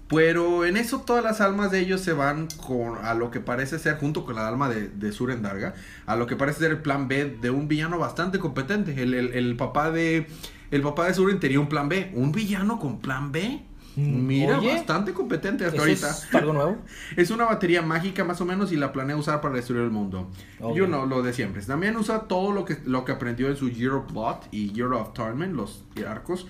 [0.09, 3.77] Pero en eso todas las almas de ellos se van con, a lo que parece
[3.77, 5.73] ser, junto con la alma de, de Suren Darga,
[6.05, 9.01] a lo que parece ser el plan B de un villano bastante competente.
[9.01, 10.27] El, el- el papá de
[10.71, 12.11] el papá de Suren tenía un plan B.
[12.13, 13.63] ¿Un villano con plan B?
[13.97, 16.09] Mm, Mira, oye, bastante competente hasta ¿Eso ahorita.
[16.11, 16.77] es algo nuevo?
[17.17, 20.29] Es una batería mágica más o menos y la planea usar para destruir el mundo.
[20.75, 21.61] Yo no, lo de siempre.
[21.63, 24.93] También usa todo lo que, lo que aprendió en su Year of Blood y Year
[24.93, 26.47] of Torment, los arcos.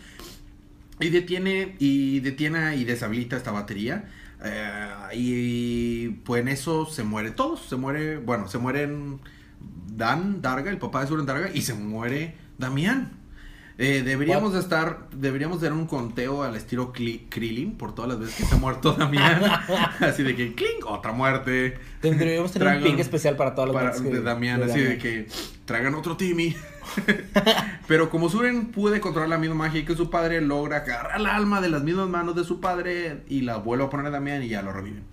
[0.99, 4.05] Y detiene, y detiene y deshabilita esta batería.
[4.43, 7.61] Eh, y pues en eso se muere todos.
[7.67, 9.19] Se muere, bueno, se mueren
[9.89, 13.11] Dan Darga, el papá de Suren Darga, y se muere Damián.
[13.79, 18.19] Eh, deberíamos de estar, deberíamos de dar un conteo al estilo Krillin por todas las
[18.19, 19.39] veces que se ha muerto Damián.
[19.99, 21.77] Así de que, clink, otra muerte.
[22.01, 24.79] Tendríamos que tener un ping especial para todas las para- que- de Damián, de así
[24.81, 25.27] de que
[25.67, 26.55] tragan otro Timmy.
[27.87, 31.61] Pero como Suren puede controlar la misma magia que su padre, logra agarrar el alma
[31.61, 34.47] de las mismas manos de su padre y la vuelve a poner a Damián y
[34.49, 35.03] ya lo reviven.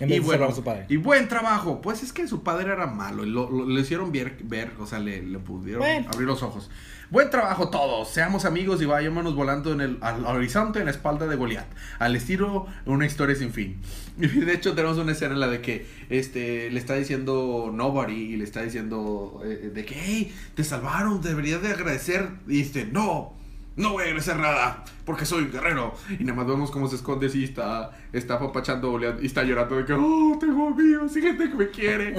[0.00, 0.86] Y, bueno, su padre.
[0.88, 1.80] y buen trabajo.
[1.80, 3.24] Pues es que su padre era malo.
[3.24, 6.08] y Lo, lo- le hicieron ver, ver o sea, le, le pudieron Bueno.
[6.12, 6.68] abrir los ojos.
[7.14, 8.10] Buen trabajo todos.
[8.10, 11.68] Seamos amigos y vayámonos volando en el, al horizonte en la espalda de Goliat.
[12.00, 13.80] Al estilo una historia sin fin.
[14.18, 18.32] Y de hecho tenemos una escena en la de que este, le está diciendo Nobody
[18.32, 22.30] y le está diciendo eh, de que, hey, te salvaron, deberías de agradecer.
[22.48, 23.43] Y dice, no.
[23.76, 25.94] No voy a agradecer nada, porque soy un guerrero.
[26.18, 29.84] Y nada más vemos cómo se esconde y está, está Goliat y está llorando de
[29.84, 32.14] que, oh, tengo amigos y gente que me quiere.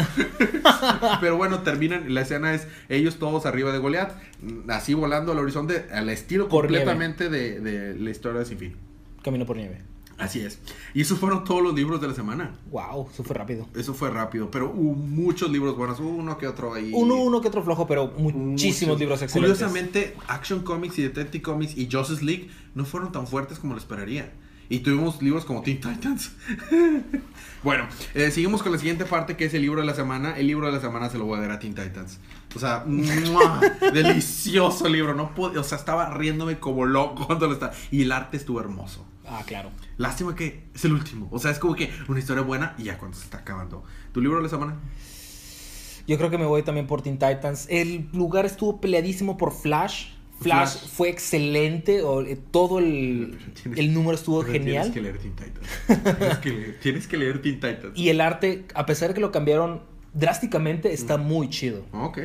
[1.22, 4.12] Pero bueno, terminan, la escena es ellos todos arriba de Goliat,
[4.68, 8.76] así volando al horizonte, al estilo Por completamente de, de la historia de Sin Fin.
[9.24, 9.95] Camino por nieve.
[10.18, 10.60] Así es.
[10.94, 12.54] Y esos fueron todos los libros de la semana.
[12.72, 13.68] Wow, eso fue rápido.
[13.76, 16.92] Eso fue rápido, pero hubo muchos libros buenos, hubo uno que otro ahí.
[16.94, 19.58] Uno, uno que otro flojo, pero muchísimos libros excelentes.
[19.58, 23.80] Curiosamente, Action Comics y Detective Comics y Justice League no fueron tan fuertes como lo
[23.80, 24.32] esperaría.
[24.68, 26.32] Y tuvimos libros como Teen Titans.
[27.64, 30.38] bueno, eh, seguimos con la siguiente parte que es el libro de la semana.
[30.38, 32.20] El libro de la semana se lo voy a dar a Teen Titans.
[32.56, 33.62] O sea, ¡mua!
[33.94, 35.14] delicioso libro.
[35.14, 37.74] No pude, o sea, estaba riéndome como loco cuando lo estaba.
[37.92, 39.06] Y el arte estuvo hermoso.
[39.28, 39.72] Ah, claro.
[39.98, 41.28] Lástima que es el último.
[41.32, 43.84] O sea, es como que una historia buena y ya cuando se está acabando.
[44.12, 44.76] ¿Tu libro de la semana?
[46.08, 47.66] Yo creo que me voy también por Teen Titans.
[47.70, 50.08] El lugar estuvo peleadísimo por Flash.
[50.40, 50.88] Flash, Flash.
[50.90, 52.00] fue excelente.
[52.28, 54.92] eh, todo el, Tienes- el número estuvo genial.
[54.92, 56.18] Tienes que leer Teen Titans.
[56.18, 57.98] Tienes que leer, tienes que leer Teen Titans.
[57.98, 59.82] Y el arte, a pesar de que lo cambiaron
[60.14, 61.86] drásticamente, está muy chido.
[61.94, 62.20] Ok.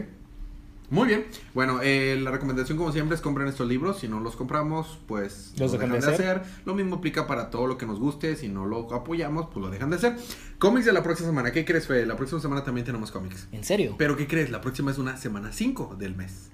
[0.90, 1.26] Muy bien.
[1.54, 4.00] Bueno, eh, la recomendación como siempre es compren estos libros.
[4.00, 6.42] Si no los compramos, pues Los lo dejan dejan de hacer.
[6.64, 8.34] Lo mismo aplica para todo lo que nos guste.
[8.34, 10.16] Si no lo apoyamos, pues lo dejan de hacer.
[10.58, 11.52] Cómics de la próxima semana.
[11.52, 12.06] ¿Qué crees, Fede?
[12.06, 13.46] La próxima semana también tenemos cómics.
[13.52, 13.94] ¿En serio?
[13.98, 14.50] Pero ¿qué crees?
[14.50, 16.50] La próxima es una semana 5 del mes.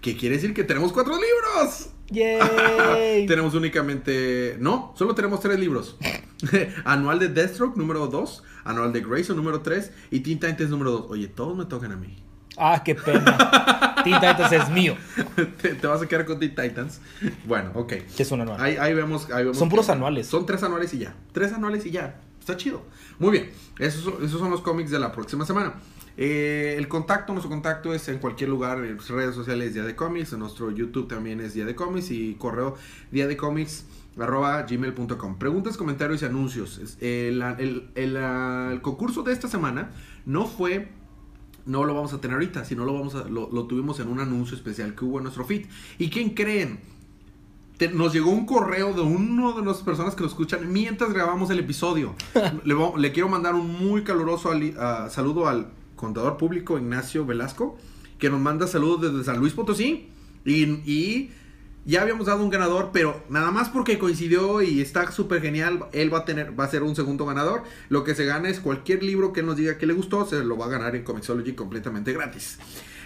[0.00, 0.54] ¿Qué quiere decir?
[0.54, 1.90] Que tenemos cuatro libros.
[2.10, 3.26] ¡Yay!
[3.28, 4.56] tenemos únicamente...
[4.60, 5.98] No, solo tenemos tres libros.
[6.84, 8.42] anual de Deathstroke número 2.
[8.64, 9.92] Anual de Grayson número 3.
[10.10, 11.06] Y Teen Titans número 2.
[11.10, 12.24] Oye, todos me tocan a mí.
[12.56, 13.94] Ah, qué pena.
[14.04, 14.96] Teen Titans es mío.
[15.62, 17.00] te, te vas a quedar con Teen Titans.
[17.46, 17.92] Bueno, ok.
[18.16, 18.60] Que es un anual.
[18.60, 20.26] Ahí, ahí vemos, ahí vemos Son puros anuales.
[20.26, 21.14] Son tres anuales y ya.
[21.32, 22.20] Tres anuales y ya.
[22.40, 22.82] Está chido.
[23.18, 23.50] Muy bien.
[23.78, 25.74] Esos, son- esos son los cómics de la próxima semana.
[26.16, 30.32] Eh, el contacto, nuestro contacto es en cualquier lugar, en redes sociales Día de Cómics,
[30.32, 32.76] en nuestro YouTube también es Día de Cómics y correo
[33.10, 33.86] Día de Cómics
[34.20, 35.38] arroba gmail.com.
[35.38, 36.78] Preguntas, comentarios y anuncios.
[36.78, 39.90] Es- El, el- el, el concurso de esta semana
[40.24, 40.88] no fue
[41.66, 44.20] no lo vamos a tener ahorita, sino lo vamos a, lo, lo tuvimos en un
[44.20, 45.66] anuncio especial que hubo en nuestro feed.
[45.98, 46.80] ¿Y quién creen?
[47.78, 51.50] Te- nos llegó un correo de uno de las personas que lo escuchan mientras grabamos
[51.50, 52.14] el episodio.
[52.64, 57.78] le, quiero mandar un muy caluroso ali- ah, saludo al contador público Ignacio Velasco,
[58.18, 60.08] que nos manda saludos desde San Luis Potosí.
[60.44, 61.30] Y, y
[61.84, 66.12] ya habíamos dado un ganador, pero nada más porque coincidió y está súper genial, él
[66.12, 67.62] va a tener, va a ser un segundo ganador.
[67.88, 70.56] Lo que se gana es cualquier libro que nos diga que le gustó, se lo
[70.56, 72.58] va a ganar en Comixology completamente gratis.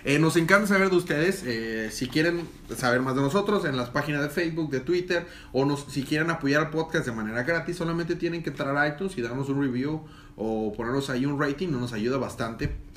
[0.05, 1.43] Eh, nos encanta saber de ustedes.
[1.45, 5.65] eh, si quieren saber más de nosotros, en las páginas de Facebook, de Twitter, o
[5.65, 9.19] nos, si quieren apoyar al podcast de manera gratis, solamente tienen que entrar a iTunes
[9.19, 10.05] y darnos un review
[10.37, 12.88] o ponernos ahí un rating, nos ayuda bastante.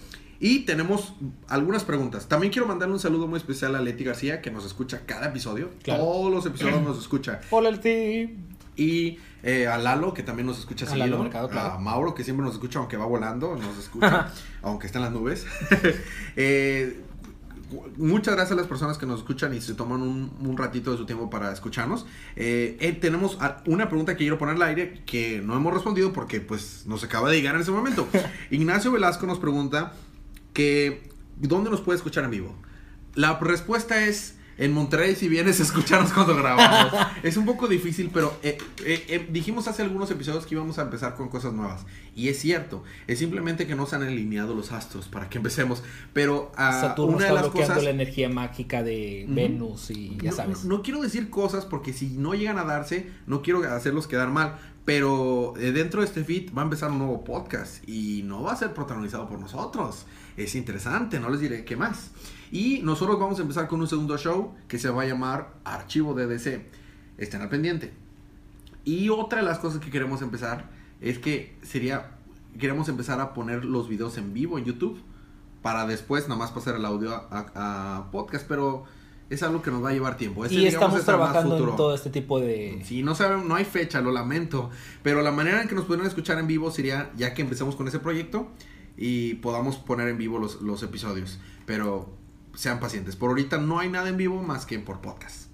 [0.43, 1.13] Y tenemos
[1.47, 2.27] algunas preguntas.
[2.27, 5.69] También quiero mandarle un saludo muy especial a Leti García, que nos escucha cada episodio.
[5.83, 6.03] Claro.
[6.03, 7.41] Todos los episodios nos escucha.
[7.51, 8.37] Hola, el team.
[8.75, 11.05] Y eh, a Lalo, que también nos escucha A seguido.
[11.05, 11.75] Lalo Mercado, claro.
[11.75, 14.31] A Mauro, que siempre nos escucha, aunque va volando, nos escucha,
[14.63, 15.45] aunque está en las nubes.
[16.35, 16.97] Eh,
[17.97, 20.97] muchas gracias a las personas que nos escuchan y se toman un, un ratito de
[20.97, 22.05] su tiempo para escucharnos.
[22.35, 26.41] Eh, eh, tenemos una pregunta que quiero poner al aire que no hemos respondido porque
[26.41, 28.07] pues nos acaba de llegar en ese momento.
[28.49, 29.93] Ignacio Velasco nos pregunta
[30.53, 32.55] que ¿dónde nos puede escuchar en vivo?
[33.15, 36.93] La respuesta es en Monterrey si vienes a escucharnos cuando grabamos.
[37.23, 40.83] es un poco difícil, pero eh, eh, eh, dijimos hace algunos episodios que íbamos a
[40.83, 41.85] empezar con cosas nuevas.
[42.15, 45.83] Y es cierto, es simplemente que no se han alineado los astros para que empecemos.
[46.13, 47.83] Pero ah, Saturno una de está las bloqueando cosas...
[47.83, 49.25] la energía mágica de.
[49.27, 50.63] Venus y ya No- sabes.
[50.63, 54.29] No, no quiero decir cosas porque si no llegan a darse, no quiero hacerlos quedar
[54.29, 54.59] mal.
[54.85, 58.55] Pero dentro de este feed va a empezar un nuevo podcast y no va a
[58.55, 60.05] ser protagonizado por nosotros.
[60.37, 62.11] Es interesante, no les diré qué más.
[62.51, 66.13] Y nosotros vamos a empezar con un segundo show que se va a llamar Archivo
[66.13, 66.61] DDC.
[67.17, 67.93] Estén al pendiente.
[68.83, 70.69] Y otra de las cosas que queremos empezar
[71.01, 72.11] es que sería,
[72.59, 74.99] queremos empezar a poner los videos en vivo en YouTube
[75.61, 78.83] para después nada más pasar el audio a, a- a podcast, pero
[79.29, 80.43] es algo que nos va a llevar tiempo.
[80.43, 82.81] Ese, Y digamos, estamos trabajando en todo este tipo de...
[82.83, 84.69] Sí, no saben, no hay fecha, lo lamento.
[85.03, 87.87] Pero la manera en que nos pudieran escuchar en vivo sería ya que empecemos con
[87.87, 88.49] ese proyecto
[88.97, 91.39] y podamos poner en vivo los, los episodios.
[91.65, 92.09] Pero
[92.55, 93.15] sean pacientes.
[93.15, 95.51] Por ahorita no hay nada en vivo más que por podcast.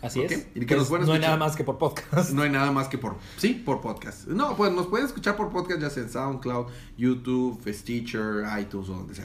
[0.00, 0.46] Así es.
[0.54, 2.30] y que Pues nos no hay nada más que por podcast.
[2.30, 3.16] No hay nada más que por...
[3.36, 4.28] Sí, por podcast.
[4.28, 6.66] No, pues nos pueden escuchar por podcast ya sea en SoundCloud,
[6.96, 9.24] YouTube, Stitcher, iTunes o donde sea.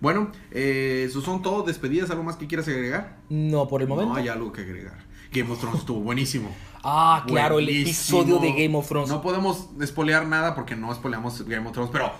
[0.00, 1.62] Bueno, eh, eso son todo.
[1.62, 3.18] Despedidas, ¿algo más que quieras agregar?
[3.28, 4.12] No, por el momento.
[4.12, 5.04] No hay algo que agregar.
[5.32, 6.50] Game of Thrones estuvo buenísimo.
[6.86, 9.08] Ah, claro, el episodio de Game of Thrones.
[9.08, 12.12] No podemos espolear nada porque no espoleamos Game of Thrones, pero.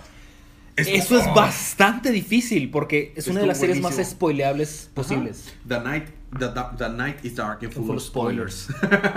[0.77, 4.17] Eso es bastante difícil porque es una de las series más buenísimo.
[4.17, 4.95] spoileables Ajá.
[4.95, 5.55] posibles.
[5.69, 6.07] The night,
[6.39, 8.69] the, the- the night is dark and full, Full of of spoilers.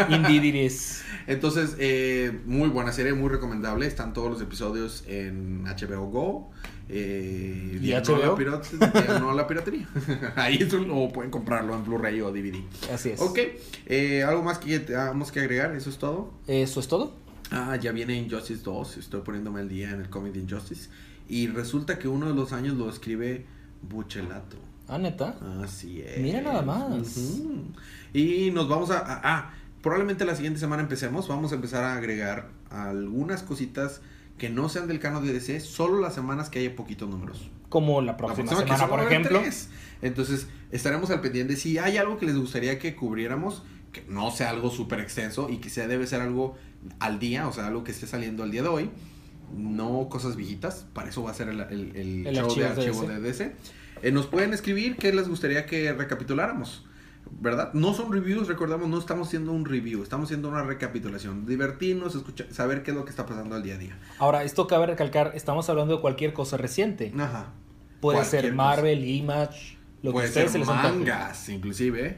[0.09, 1.01] Indeed it is.
[1.27, 3.87] Entonces, eh, muy buena serie, muy recomendable.
[3.87, 6.51] Están todos los episodios en HBO Go.
[6.89, 8.17] Eh, ¿Y HBO?
[8.17, 8.69] La pirat-
[9.05, 9.87] diagonal la piratería.
[10.35, 12.61] Ahí es un- o pueden comprarlo en Blu-ray o DVD.
[12.93, 13.19] Así es.
[13.19, 13.39] Ok,
[13.87, 15.75] eh, ¿algo más que tenemos que agregar?
[15.75, 16.33] ¿Eso es todo?
[16.47, 17.15] Eso es todo.
[17.51, 18.97] Ah, ya viene Injustice 2.
[18.97, 20.89] Estoy poniéndome al día en el cómic de Injustice.
[21.27, 23.45] Y resulta que uno de los años lo escribe
[23.81, 24.57] Buchelato.
[24.87, 25.35] Ah, neta.
[25.63, 26.19] Así es.
[26.19, 27.41] Mira nada más.
[28.13, 31.27] Y nos vamos a, a- Ah, probablemente la siguiente semana empecemos.
[31.27, 34.01] Vamos a empezar a agregar algunas cositas
[34.37, 35.59] que no sean del canon de DC.
[35.59, 37.49] Solo las semanas que haya poquitos números.
[37.69, 39.39] Como la La próxima, semana, por ejemplo.
[39.41, 39.69] tres.
[40.01, 41.57] Entonces, estaremos al pendiente.
[41.57, 45.57] Si hay algo que les gustaría que cubriéramos, que no sea algo súper extenso y
[45.57, 46.55] que sea, debe ser algo
[46.99, 48.89] al día, o sea, algo que esté saliendo al día de hoy,
[49.55, 50.85] no cosas viejitas.
[50.93, 53.13] Para eso va a ser el, el, el El show de archivo de archivo DC.
[53.13, 53.55] de DC.
[54.03, 56.85] Eh, nos pueden escribir qué les gustaría que recapituláramos.
[57.29, 57.73] ¿Verdad?
[57.73, 61.45] No son reviews, recordamos, no estamos haciendo un review, estamos haciendo una recapitulación.
[61.45, 63.99] Divertirnos, escuchar, saber qué es lo que está pasando al día a día.
[64.17, 67.11] Ahora, esto cabe recalcar, estamos hablando de cualquier cosa reciente.
[67.17, 67.47] Ajá.
[67.99, 68.63] Puede Cualquier ser cosa.
[68.63, 70.93] Marvel, Image, lo Puede que ustedes se ser les antoje.
[70.99, 72.17] mangas, inclusive.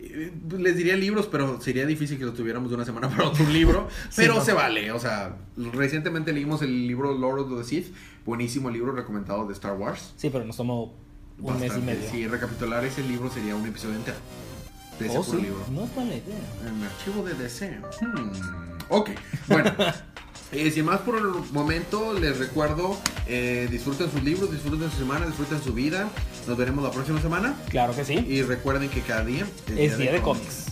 [0.00, 3.44] Eh, Les diría libros, pero sería difícil que lo tuviéramos de una semana para otro
[3.48, 3.88] libro.
[4.10, 4.44] Sí, pero no.
[4.44, 4.92] se vale.
[4.92, 7.94] O sea, recientemente leímos el libro Lord of the Sith.
[8.24, 10.12] Buenísimo libro recomendado de Star Wars.
[10.16, 10.94] Sí, pero nos tomó
[11.40, 11.94] un mes y Bastante.
[11.94, 12.10] medio.
[12.10, 14.16] Sí, recapitular ese libro sería un episodio entero.
[14.98, 15.64] De ese Oh, sí, libro.
[15.72, 16.38] no es mala idea.
[16.66, 17.80] En el archivo de DC.
[18.00, 18.30] Hmm,
[18.90, 19.10] Ok,
[19.48, 19.70] bueno.
[20.52, 22.96] eh, sin más por el momento, les recuerdo,
[23.26, 26.08] eh, disfruten sus libros, disfruten su semana, disfruten su vida.
[26.46, 27.54] Nos veremos la próxima semana.
[27.68, 28.14] Claro que sí.
[28.14, 29.46] Y recuerden que cada día
[29.76, 30.66] Es día de cómics.